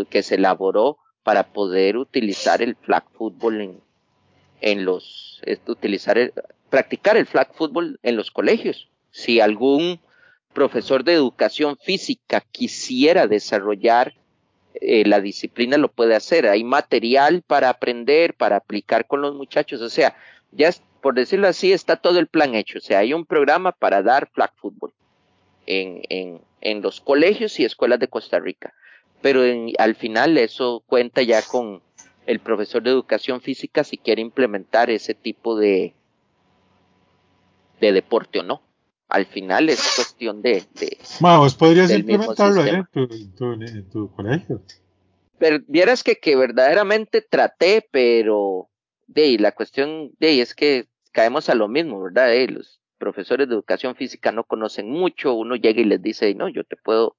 que 0.10 0.24
se 0.24 0.36
elaboró 0.36 0.98
para 1.24 1.54
poder 1.54 1.98
utilizar 1.98 2.62
el 2.62 2.76
flag 2.76 3.04
football 3.14 3.62
en, 3.62 3.82
en 4.62 4.86
los, 4.86 5.42
utilizar 5.68 6.34
practicar 6.70 7.18
el 7.18 7.28
flag 7.28 7.54
football 7.54 8.00
en 8.04 8.16
los 8.16 8.32
colegios. 8.32 8.91
Si 9.12 9.40
algún 9.40 10.00
profesor 10.54 11.04
de 11.04 11.14
educación 11.14 11.78
física 11.78 12.42
quisiera 12.52 13.28
desarrollar 13.28 14.14
eh, 14.76 15.06
la 15.06 15.22
disciplina, 15.22 15.78
lo 15.78 15.90
puede 15.90 16.16
hacer. 16.16 16.48
Hay 16.48 16.64
material 16.64 17.44
para 17.46 17.70
aprender, 17.70 18.34
para 18.34 18.58
aplicar 18.58 19.06
con 19.08 19.22
los 19.22 19.36
muchachos. 19.36 19.82
O 19.82 19.90
sea, 19.90 20.16
ya 20.52 20.72
por 21.02 21.16
decirlo 21.16 21.48
así, 21.48 21.74
está 21.74 21.98
todo 21.98 22.20
el 22.20 22.28
plan 22.28 22.56
hecho. 22.56 22.78
O 22.78 22.82
sea, 22.82 23.00
hay 23.00 23.14
un 23.14 23.26
programa 23.26 23.72
para 23.72 24.04
dar 24.04 24.30
flag 24.32 24.52
football 24.56 24.94
en, 25.66 26.04
en, 26.10 26.42
en 26.62 26.82
los 26.82 27.02
colegios 27.02 27.60
y 27.60 27.66
escuelas 27.66 28.00
de 28.00 28.08
Costa 28.08 28.40
Rica. 28.40 28.74
Pero 29.22 29.42
al 29.78 29.96
final 29.96 30.38
eso 30.38 30.84
cuenta 30.86 31.22
ya 31.22 31.42
con 31.42 31.82
el 32.26 32.40
profesor 32.40 32.82
de 32.84 32.92
educación 32.92 33.42
física 33.42 33.84
si 33.84 33.98
quiere 33.98 34.22
implementar 34.22 34.90
ese 34.90 35.14
tipo 35.14 35.58
de 35.58 35.94
deporte 37.80 38.40
o 38.40 38.44
no. 38.44 38.62
Al 39.12 39.26
final 39.26 39.70
es 39.70 39.94
cuestión 39.96 40.42
de... 40.42 40.64
de 40.80 40.98
vos 41.20 41.56
podrías 41.56 41.92
implementarlo 41.92 42.66
en 42.66 43.90
tu, 43.90 44.10
colegio. 44.16 44.62
Pero 45.38 45.60
vieras 45.68 46.02
que, 46.02 46.16
que 46.16 46.36
verdaderamente 46.36 47.22
traté, 47.22 47.88
pero 47.92 48.70
de 49.08 49.38
la 49.38 49.52
cuestión 49.52 50.12
de 50.20 50.42
es 50.42 50.56
que 50.56 50.88
caemos 51.12 51.50
a 51.50 51.56
lo 51.56 51.68
mismo, 51.68 52.02
¿verdad? 52.02 52.34
los 52.48 52.80
profesores 52.98 53.50
de 53.50 53.54
educación 53.54 53.96
física 53.96 54.32
no 54.32 54.46
conocen 54.46 54.90
mucho, 54.90 55.34
uno 55.34 55.56
llega 55.56 55.82
y 55.82 55.86
les 55.86 56.02
dice, 56.02 56.34
no, 56.34 56.48
yo 56.48 56.64
te 56.64 56.78
puedo 56.78 57.18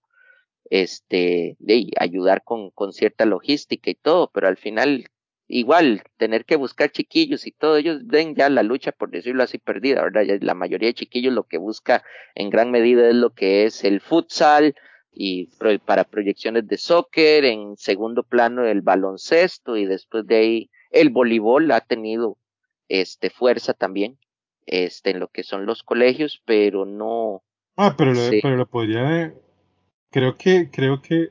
este, 0.71 1.57
de 1.59 1.91
ayudar 1.99 2.43
con, 2.43 2.71
con 2.71 2.95
cierta 2.95 3.27
logística 3.27 3.91
y 3.91 3.95
todo, 3.95 4.31
pero 4.33 4.49
al 4.49 4.57
final 4.57 5.11
igual 5.53 6.03
tener 6.17 6.47
que 6.47 6.57
buscar 6.57 6.91
chiquillos 6.91 7.47
y 7.47 7.53
todo, 7.53 7.77
ellos 7.77 8.07
ven 8.07 8.35
ya 8.35 8.49
la 8.49 8.63
lucha, 8.63 8.91
por 8.91 9.11
decirlo 9.11 9.43
así, 9.43 9.59
perdida, 9.59 10.03
¿verdad? 10.03 10.23
Ya 10.23 10.39
la 10.41 10.55
mayoría 10.55 10.89
de 10.89 10.95
chiquillos 10.95 11.35
lo 11.35 11.45
que 11.45 11.59
busca 11.59 12.03
en 12.35 12.49
gran 12.49 12.71
medida 12.71 13.07
es 13.07 13.15
lo 13.15 13.35
que 13.35 13.67
es 13.67 13.85
el 13.85 14.01
futsal 14.01 14.75
y 15.13 15.51
para 15.85 16.05
proyecciones 16.05 16.67
de 16.67 16.79
soccer, 16.79 17.45
en 17.45 17.77
segundo 17.77 18.23
plano 18.23 18.65
el 18.65 18.81
baloncesto 18.81 19.77
y 19.77 19.85
después 19.85 20.27
de 20.27 20.37
ahí 20.37 20.71
el 20.91 21.11
voleibol 21.11 21.71
ha 21.71 21.83
tenido 21.83 22.39
este 22.89 23.29
fuerza 23.29 23.75
también 23.75 24.19
este 24.65 25.11
en 25.11 25.21
lo 25.21 25.29
que 25.29 25.43
son 25.43 25.67
los 25.67 25.83
colegios, 25.83 26.41
pero 26.47 26.87
no 26.87 27.43
Ah, 27.77 27.95
pero 27.97 28.15
lo, 28.15 28.21
pero 28.43 28.57
lo 28.57 28.67
podría 28.67 29.35
creo 30.11 30.37
que 30.37 30.71
creo 30.71 31.03
que 31.03 31.31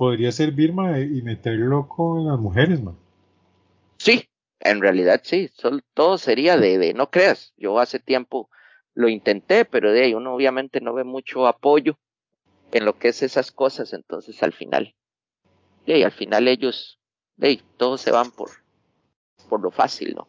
podría 0.00 0.32
servir 0.32 0.70
y 0.70 1.20
meterlo 1.20 1.86
con 1.86 2.26
las 2.26 2.38
mujeres, 2.38 2.82
man. 2.82 2.96
Sí, 3.98 4.30
en 4.58 4.80
realidad 4.80 5.20
sí, 5.22 5.50
todo 5.92 6.16
sería 6.16 6.56
de, 6.56 6.78
de, 6.78 6.94
no 6.94 7.10
creas, 7.10 7.52
yo 7.58 7.78
hace 7.78 8.00
tiempo 8.00 8.48
lo 8.94 9.10
intenté, 9.10 9.66
pero 9.66 9.92
de 9.92 10.04
ahí 10.04 10.14
uno 10.14 10.34
obviamente 10.34 10.80
no 10.80 10.94
ve 10.94 11.04
mucho 11.04 11.46
apoyo 11.46 11.98
en 12.72 12.86
lo 12.86 12.98
que 12.98 13.08
es 13.08 13.22
esas 13.22 13.52
cosas, 13.52 13.92
entonces 13.92 14.42
al 14.42 14.54
final, 14.54 14.94
de 15.84 15.92
ahí, 15.92 16.02
al 16.02 16.12
final 16.12 16.48
ellos, 16.48 16.98
de 17.36 17.48
ahí, 17.48 17.62
todos 17.76 18.00
se 18.00 18.10
van 18.10 18.30
por, 18.30 18.48
por 19.50 19.60
lo 19.60 19.70
fácil, 19.70 20.14
¿no? 20.14 20.28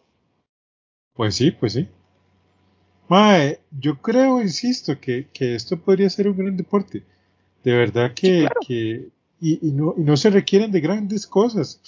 Pues 1.14 1.36
sí, 1.36 1.52
pues 1.52 1.72
sí. 1.72 1.88
Mae, 3.08 3.62
yo 3.80 4.02
creo, 4.02 4.42
insisto, 4.42 5.00
que, 5.00 5.30
que 5.30 5.56
esto 5.56 5.80
podría 5.80 6.10
ser 6.10 6.28
un 6.28 6.36
gran 6.36 6.58
deporte. 6.58 7.06
De 7.64 7.74
verdad 7.74 8.14
que, 8.14 8.50
que 8.68 9.12
y, 9.42 9.68
y, 9.68 9.72
no, 9.72 9.96
y 9.98 10.02
no 10.02 10.16
se 10.16 10.30
requieren 10.30 10.72
de 10.72 10.80
grandes 10.80 11.26
cosas. 11.26 11.82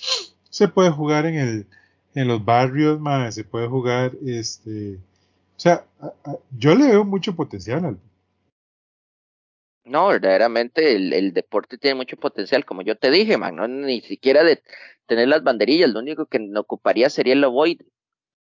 Se 0.50 0.68
puede 0.68 0.90
jugar 0.90 1.28
en, 1.28 1.36
el, 1.36 1.68
en 2.16 2.28
los 2.28 2.44
barrios, 2.44 3.00
se 3.34 3.44
puede 3.44 3.68
jugar, 3.68 4.12
este, 4.26 4.96
o 4.96 5.60
sea, 5.60 5.86
yo 6.58 6.76
le 6.76 6.88
veo 6.88 7.06
mucho 7.06 7.36
potencial 7.36 7.86
al. 7.86 8.00
No, 9.86 10.08
verdaderamente 10.08 10.96
el, 10.96 11.14
el, 11.14 11.34
deporte 11.34 11.78
tiene 11.78 11.96
mucho 11.96 12.18
potencial, 12.18 12.66
como 12.66 12.82
yo 12.82 12.96
te 12.96 13.12
dije, 13.12 13.38
man, 13.38 13.56
no 13.56 13.68
ni 13.68 14.02
siquiera 14.02 14.44
de 14.44 14.64
tener 15.06 15.28
las 15.28 15.44
banderillas, 15.44 15.90
lo 15.90 16.00
único 16.00 16.26
que 16.26 16.40
no 16.40 16.62
ocuparía 16.62 17.10
sería 17.10 17.34
el 17.34 17.44
ovoide. 17.44 17.86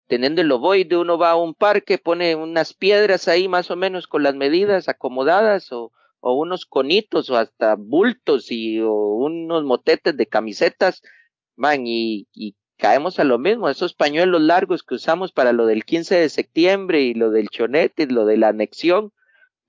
Teniendo 0.07 0.41
el 0.41 0.51
ovoide, 0.51 0.95
uno 0.95 1.17
va 1.17 1.31
a 1.31 1.35
un 1.35 1.55
parque, 1.55 1.97
pone 1.97 2.35
unas 2.35 2.73
piedras 2.73 3.27
ahí 3.27 3.47
más 3.47 3.71
o 3.71 3.75
menos 3.75 4.07
con 4.07 4.21
las 4.21 4.35
medidas 4.35 4.87
acomodadas 4.87 5.71
o, 5.71 5.91
o 6.25 6.35
unos 6.35 6.65
conitos 6.65 7.29
o 7.29 7.35
hasta 7.35 7.75
bultos 7.75 8.49
y 8.49 8.79
o 8.79 8.93
unos 8.93 9.65
motetes 9.65 10.15
de 10.15 10.25
camisetas, 10.25 11.03
man, 11.57 11.85
y, 11.85 12.29
y 12.33 12.55
caemos 12.77 13.19
a 13.19 13.25
lo 13.25 13.39
mismo, 13.39 13.67
esos 13.67 13.93
pañuelos 13.93 14.41
largos 14.41 14.83
que 14.83 14.95
usamos 14.95 15.33
para 15.33 15.51
lo 15.51 15.65
del 15.65 15.83
15 15.83 16.15
de 16.15 16.29
septiembre 16.29 17.01
y 17.01 17.13
lo 17.13 17.29
del 17.29 17.49
chonete 17.49 18.03
y 18.03 18.05
lo 18.05 18.25
de 18.25 18.37
la 18.37 18.47
anexión, 18.47 19.11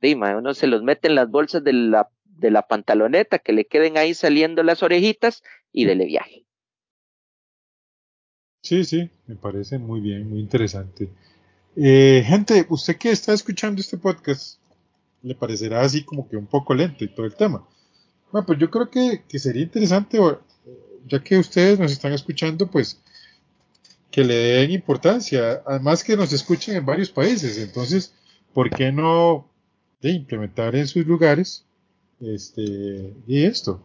dime, 0.01 0.37
uno 0.37 0.55
se 0.55 0.69
los 0.69 0.85
mete 0.85 1.09
en 1.09 1.17
las 1.17 1.29
bolsas 1.29 1.65
de 1.65 1.73
la, 1.73 2.09
de 2.25 2.53
la 2.53 2.63
pantaloneta, 2.69 3.41
que 3.41 3.53
le 3.53 3.67
queden 3.67 3.99
ahí 3.99 4.15
saliendo 4.15 4.63
las 4.63 4.85
orejitas 4.85 5.43
y 5.73 5.87
dele 5.87 6.07
viaje. 6.07 6.47
Sí, 8.63 8.85
sí, 8.85 9.11
me 9.27 9.35
parece 9.35 9.79
muy 9.79 10.01
bien, 10.01 10.31
muy 10.31 10.39
interesante. 10.39 11.11
Eh, 11.75 12.23
gente, 12.25 12.65
usted 12.69 12.97
que 12.97 13.11
está 13.11 13.33
escuchando 13.33 13.81
este 13.81 13.99
podcast, 13.99 14.61
le 15.25 15.35
parecerá 15.35 15.81
así 15.81 16.05
como 16.05 16.29
que 16.29 16.37
un 16.37 16.47
poco 16.47 16.75
lento 16.75 17.03
y 17.03 17.09
todo 17.09 17.27
el 17.27 17.35
tema. 17.35 17.67
Bueno, 18.31 18.47
pues 18.47 18.59
yo 18.59 18.71
creo 18.71 18.91
que, 18.91 19.23
sería 19.39 19.63
interesante, 19.63 20.19
ya 21.07 21.23
que 21.23 21.39
ustedes 21.39 21.79
nos 21.79 21.93
están 21.93 22.13
escuchando, 22.13 22.71
pues 22.71 23.01
que 24.11 24.23
le 24.23 24.35
den 24.35 24.71
importancia, 24.71 25.63
además 25.67 26.05
que 26.05 26.17
nos 26.17 26.33
escuchen 26.33 26.77
en 26.77 26.87
varios 26.87 27.11
países, 27.11 27.59
entonces, 27.59 28.13
¿por 28.53 28.71
qué 28.71 28.93
no 28.93 29.49
implementar 30.03 30.77
en 30.77 30.87
sus 30.87 31.07
lugares 31.07 31.65
este 32.21 33.15
y 33.27 33.45
esto? 33.45 33.83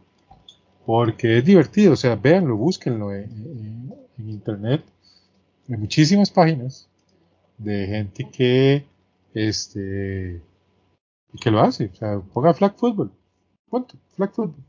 Porque 0.86 1.38
es 1.38 1.45
divertido, 1.45 1.93
o 1.93 1.95
sea, 1.95 2.15
véanlo, 2.15 2.58
búsquenlo 2.58 3.13
en, 3.13 3.93
en 4.17 4.30
internet, 4.30 4.84
en 5.67 5.80
muchísimas 5.80 6.30
páginas 6.30 6.88
de 7.58 7.88
gente 7.88 8.28
que 8.32 8.86
este 9.34 10.41
y 11.33 11.39
que 11.39 11.51
lo 11.51 11.61
hace. 11.61 11.91
O 11.93 11.95
sea, 11.95 12.19
ponga 12.19 12.53
flag 12.53 12.75
football. 12.77 13.11
Punto, 13.69 13.95
flag 14.15 14.33
football. 14.33 14.63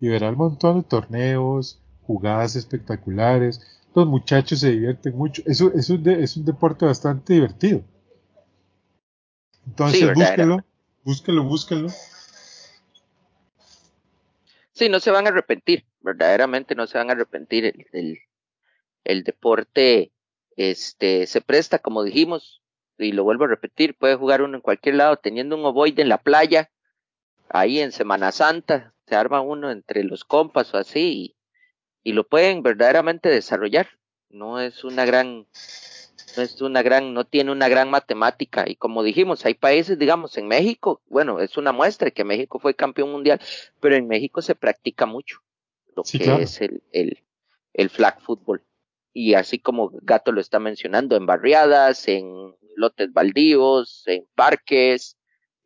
Y 0.00 0.08
verá 0.08 0.30
un 0.30 0.36
montón 0.36 0.78
de 0.80 0.88
torneos, 0.88 1.82
jugadas 2.02 2.56
espectaculares. 2.56 3.60
Los 3.94 4.06
muchachos 4.06 4.60
se 4.60 4.70
divierten 4.70 5.16
mucho. 5.16 5.42
Eso, 5.46 5.72
es, 5.74 5.90
un 5.90 6.08
es 6.08 6.36
un 6.36 6.44
deporte 6.44 6.86
bastante 6.86 7.34
divertido. 7.34 7.82
Entonces, 9.66 10.00
sí, 10.00 10.06
búsquenlo, 10.14 10.64
búsquenlo, 11.04 11.44
búsquenlo. 11.44 11.88
Sí, 14.72 14.88
no 14.88 15.00
se 15.00 15.10
van 15.10 15.26
a 15.26 15.30
arrepentir, 15.30 15.84
verdaderamente 16.00 16.74
no 16.74 16.86
se 16.86 16.96
van 16.96 17.10
a 17.10 17.12
arrepentir. 17.12 17.64
El, 17.64 17.86
el, 17.92 18.18
el 19.04 19.24
deporte 19.24 20.12
este, 20.56 21.26
se 21.26 21.40
presta, 21.40 21.80
como 21.80 22.02
dijimos, 22.02 22.62
y 22.98 23.12
lo 23.12 23.24
vuelvo 23.24 23.44
a 23.44 23.48
repetir, 23.48 23.96
puede 23.96 24.16
jugar 24.16 24.42
uno 24.42 24.56
en 24.56 24.62
cualquier 24.62 24.96
lado, 24.96 25.16
teniendo 25.16 25.56
un 25.56 25.64
ovoide 25.64 26.02
en 26.02 26.08
la 26.08 26.18
playa, 26.18 26.70
ahí 27.48 27.80
en 27.80 27.92
Semana 27.92 28.32
Santa, 28.32 28.94
se 29.06 29.14
arma 29.14 29.40
uno 29.40 29.70
entre 29.70 30.04
los 30.04 30.24
compas 30.24 30.74
o 30.74 30.78
así, 30.78 31.34
y, 32.04 32.10
y 32.10 32.12
lo 32.12 32.26
pueden 32.26 32.62
verdaderamente 32.62 33.28
desarrollar. 33.28 33.88
No 34.30 34.60
es 34.60 34.84
una 34.84 35.06
gran, 35.06 35.46
no 36.36 36.42
es 36.42 36.60
una 36.60 36.82
gran, 36.82 37.14
no 37.14 37.24
tiene 37.24 37.50
una 37.50 37.68
gran 37.68 37.88
matemática, 37.88 38.64
y 38.68 38.76
como 38.76 39.02
dijimos, 39.02 39.46
hay 39.46 39.54
países, 39.54 39.98
digamos, 39.98 40.36
en 40.36 40.48
México, 40.48 41.00
bueno, 41.06 41.40
es 41.40 41.56
una 41.56 41.72
muestra 41.72 42.10
que 42.10 42.24
México 42.24 42.58
fue 42.58 42.74
campeón 42.74 43.10
mundial, 43.10 43.40
pero 43.80 43.96
en 43.96 44.06
México 44.06 44.42
se 44.42 44.54
practica 44.54 45.06
mucho 45.06 45.38
lo 45.96 46.02
que 46.02 46.42
es 46.42 46.60
el, 46.60 46.82
el, 46.92 47.24
el 47.72 47.90
flag 47.90 48.20
football 48.20 48.62
y 49.18 49.34
así 49.34 49.58
como 49.58 49.90
Gato 50.02 50.30
lo 50.30 50.40
está 50.40 50.60
mencionando, 50.60 51.16
en 51.16 51.26
barriadas, 51.26 52.06
en 52.06 52.54
lotes 52.76 53.12
baldíos, 53.12 54.04
en 54.06 54.24
parques, 54.36 55.16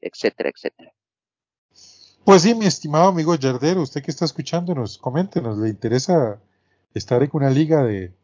etcétera, 0.00 0.48
etcétera. 0.48 0.90
Pues 2.24 2.40
sí, 2.40 2.54
mi 2.54 2.64
estimado 2.64 3.08
amigo 3.08 3.34
Yardero, 3.34 3.82
usted 3.82 4.02
que 4.02 4.10
está 4.10 4.24
escuchándonos, 4.24 4.96
coméntenos, 4.96 5.58
¿le 5.58 5.68
interesa 5.68 6.40
estar 6.94 7.22
en 7.22 7.28
una 7.34 7.50
liga 7.50 7.84
de, 7.84 8.14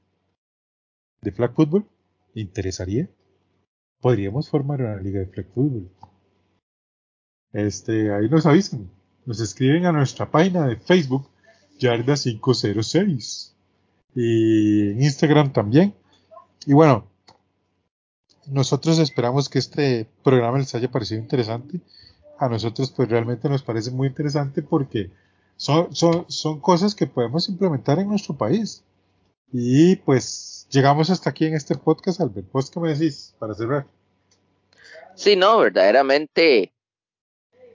de 1.20 1.32
flag 1.32 1.52
football? 1.54 1.86
¿Le 2.32 2.40
interesaría? 2.40 3.10
Podríamos 4.00 4.48
formar 4.48 4.80
una 4.80 4.96
liga 4.96 5.20
de 5.20 5.26
flag 5.26 5.46
football. 5.52 5.90
Este, 7.52 8.14
ahí 8.14 8.30
nos 8.30 8.46
avisan, 8.46 8.90
nos 9.26 9.40
escriben 9.40 9.84
a 9.84 9.92
nuestra 9.92 10.30
página 10.30 10.66
de 10.66 10.76
Facebook, 10.76 11.28
Yarda506 11.78 13.57
y 14.20 14.90
en 14.90 15.02
Instagram 15.02 15.52
también. 15.52 15.94
Y 16.66 16.72
bueno, 16.72 17.06
nosotros 18.48 18.98
esperamos 18.98 19.48
que 19.48 19.60
este 19.60 20.08
programa 20.24 20.58
les 20.58 20.74
haya 20.74 20.90
parecido 20.90 21.20
interesante. 21.20 21.80
A 22.38 22.48
nosotros 22.48 22.90
pues 22.90 23.08
realmente 23.08 23.48
nos 23.48 23.62
parece 23.62 23.92
muy 23.92 24.08
interesante 24.08 24.62
porque 24.62 25.10
son, 25.56 25.94
son, 25.94 26.24
son 26.28 26.60
cosas 26.60 26.96
que 26.96 27.06
podemos 27.06 27.48
implementar 27.48 28.00
en 28.00 28.08
nuestro 28.08 28.36
país. 28.36 28.82
Y 29.52 29.96
pues 29.96 30.66
llegamos 30.68 31.10
hasta 31.10 31.30
aquí 31.30 31.46
en 31.46 31.54
este 31.54 31.76
podcast, 31.76 32.20
Albert. 32.20 32.50
¿Vos 32.50 32.70
qué 32.70 32.80
me 32.80 32.94
decís 32.94 33.36
para 33.38 33.54
cerrar? 33.54 33.86
Sí, 35.14 35.36
no, 35.36 35.58
verdaderamente, 35.58 36.72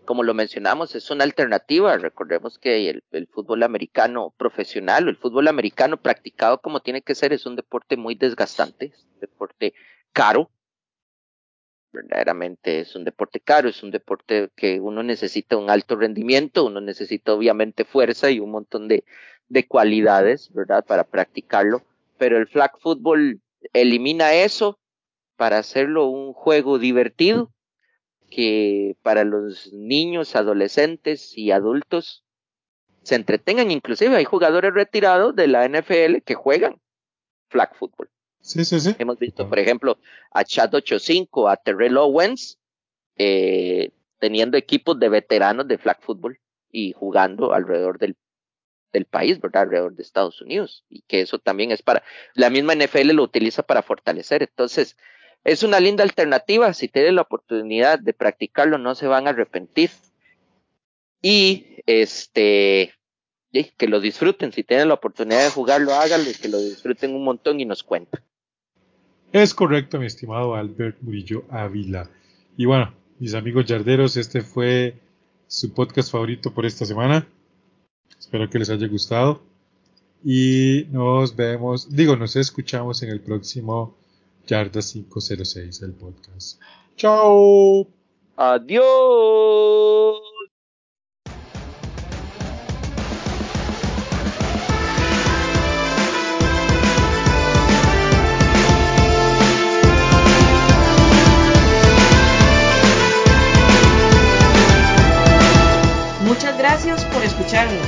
como 0.05 0.23
lo 0.23 0.33
mencionamos, 0.33 0.95
es 0.95 1.09
una 1.09 1.23
alternativa. 1.23 1.97
Recordemos 1.97 2.57
que 2.57 2.89
el, 2.89 3.27
fútbol 3.27 3.63
americano 3.63 4.33
profesional, 4.37 5.07
el 5.07 5.17
fútbol 5.17 5.47
americano 5.47 5.97
practicado 5.97 6.59
como 6.61 6.81
tiene 6.81 7.01
que 7.01 7.15
ser, 7.15 7.33
es 7.33 7.45
un 7.45 7.55
deporte 7.55 7.97
muy 7.97 8.15
desgastante, 8.15 8.87
es 8.93 9.05
un 9.13 9.19
deporte 9.19 9.73
caro. 10.11 10.49
Verdaderamente 11.91 12.79
es 12.79 12.95
un 12.95 13.03
deporte 13.03 13.39
caro, 13.39 13.69
es 13.69 13.83
un 13.83 13.91
deporte 13.91 14.49
que 14.55 14.79
uno 14.79 15.03
necesita 15.03 15.57
un 15.57 15.69
alto 15.69 15.95
rendimiento, 15.95 16.65
uno 16.65 16.81
necesita 16.81 17.33
obviamente 17.33 17.85
fuerza 17.85 18.31
y 18.31 18.39
un 18.39 18.51
montón 18.51 18.87
de, 18.87 19.03
de 19.47 19.67
cualidades, 19.67 20.51
¿verdad? 20.53 20.83
Para 20.85 21.03
practicarlo. 21.03 21.83
Pero 22.17 22.37
el 22.37 22.47
flag 22.47 22.79
football 22.79 23.41
elimina 23.73 24.33
eso 24.33 24.79
para 25.35 25.59
hacerlo 25.59 26.07
un 26.07 26.33
juego 26.33 26.79
divertido 26.79 27.51
que 28.33 28.97
para 29.03 29.23
los 29.23 29.71
niños, 29.73 30.35
adolescentes 30.35 31.37
y 31.37 31.51
adultos 31.51 32.23
se 33.03 33.13
entretengan. 33.13 33.69
Inclusive 33.69 34.15
hay 34.15 34.25
jugadores 34.25 34.73
retirados 34.73 35.35
de 35.35 35.47
la 35.47 35.67
NFL 35.67 36.23
que 36.25 36.33
juegan 36.33 36.81
flag 37.49 37.75
football. 37.75 38.09
Sí, 38.41 38.65
sí, 38.65 38.79
sí. 38.79 38.95
Hemos 38.97 39.19
visto, 39.19 39.47
por 39.47 39.59
ejemplo, 39.59 39.99
a 40.31 40.43
Chad 40.43 40.73
85, 40.73 41.47
a 41.47 41.57
Terrell 41.57 41.95
Owens, 41.95 42.57
eh, 43.17 43.91
teniendo 44.17 44.57
equipos 44.57 44.99
de 44.99 45.09
veteranos 45.09 45.67
de 45.67 45.77
flag 45.77 46.01
football 46.01 46.39
y 46.71 46.93
jugando 46.93 47.53
alrededor 47.53 47.99
del, 47.99 48.17
del 48.91 49.05
país, 49.05 49.39
¿verdad? 49.39 49.63
Alrededor 49.63 49.93
de 49.93 50.01
Estados 50.01 50.41
Unidos. 50.41 50.85
Y 50.89 51.03
que 51.03 51.21
eso 51.21 51.37
también 51.37 51.71
es 51.71 51.83
para, 51.83 52.03
la 52.33 52.49
misma 52.49 52.73
NFL 52.73 53.11
lo 53.11 53.21
utiliza 53.21 53.61
para 53.61 53.83
fortalecer. 53.83 54.41
Entonces, 54.41 54.97
es 55.43 55.63
una 55.63 55.79
linda 55.79 56.03
alternativa. 56.03 56.73
Si 56.73 56.87
tienen 56.87 57.15
la 57.15 57.23
oportunidad 57.23 57.99
de 57.99 58.13
practicarlo, 58.13 58.77
no 58.77 58.95
se 58.95 59.07
van 59.07 59.27
a 59.27 59.31
arrepentir. 59.31 59.89
Y 61.21 61.81
este, 61.85 62.93
que 63.77 63.87
lo 63.87 63.99
disfruten. 63.99 64.51
Si 64.51 64.63
tienen 64.63 64.87
la 64.87 64.95
oportunidad 64.95 65.43
de 65.43 65.49
jugarlo, 65.49 65.93
háganlo, 65.93 66.29
que 66.41 66.49
lo 66.49 66.59
disfruten 66.59 67.13
un 67.13 67.23
montón 67.23 67.59
y 67.59 67.65
nos 67.65 67.83
cuenten. 67.83 68.21
Es 69.31 69.53
correcto, 69.53 69.99
mi 69.99 70.05
estimado 70.05 70.55
Albert 70.55 71.01
Murillo 71.01 71.45
Ávila. 71.49 72.09
Y 72.55 72.65
bueno, 72.65 72.93
mis 73.19 73.33
amigos 73.33 73.65
yarderos, 73.65 74.15
este 74.15 74.41
fue 74.41 74.95
su 75.47 75.73
podcast 75.73 76.11
favorito 76.11 76.53
por 76.53 76.65
esta 76.65 76.85
semana. 76.85 77.27
Espero 78.17 78.49
que 78.49 78.59
les 78.59 78.69
haya 78.69 78.87
gustado. 78.87 79.41
Y 80.23 80.87
nos 80.91 81.35
vemos, 81.35 81.93
digo, 81.93 82.15
nos 82.15 82.35
escuchamos 82.35 83.03
en 83.03 83.09
el 83.09 83.21
próximo 83.21 83.97
Yarda 84.45 84.81
506, 84.81 85.81
el 85.83 85.93
podcast. 85.93 86.59
¡Chao! 86.97 87.87
Adiós. 88.35 90.19
Muchas 106.25 106.57
gracias 106.57 107.05
por 107.05 107.23
escucharnos. 107.23 107.87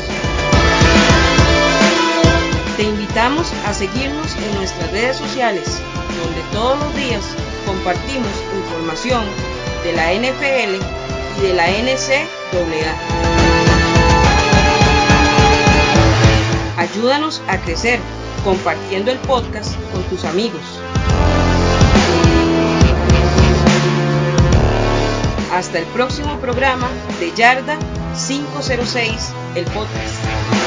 Te 2.78 2.84
invitamos 2.84 3.52
a 3.65 3.74
seguirnos 3.74 4.36
en 4.36 4.56
nuestras 4.56 4.91
redes 4.91 5.18
sociales, 5.18 5.75
compartimos 7.86 8.32
información 8.63 9.24
de 9.84 9.93
la 9.93 10.12
NFL 10.12 10.82
y 11.38 11.41
de 11.41 11.54
la 11.54 11.67
NCAA. 11.67 12.95
Ayúdanos 16.78 17.43
a 17.48 17.60
crecer 17.60 18.00
compartiendo 18.43 19.12
el 19.12 19.19
podcast 19.19 19.76
con 19.91 20.02
tus 20.06 20.26
amigos. 20.26 20.62
Hasta 25.54 25.78
el 25.78 25.86
próximo 25.86 26.39
programa 26.39 26.89
de 27.19 27.32
Yarda 27.36 27.78
506, 28.15 29.32
el 29.54 29.65
podcast. 29.65 30.64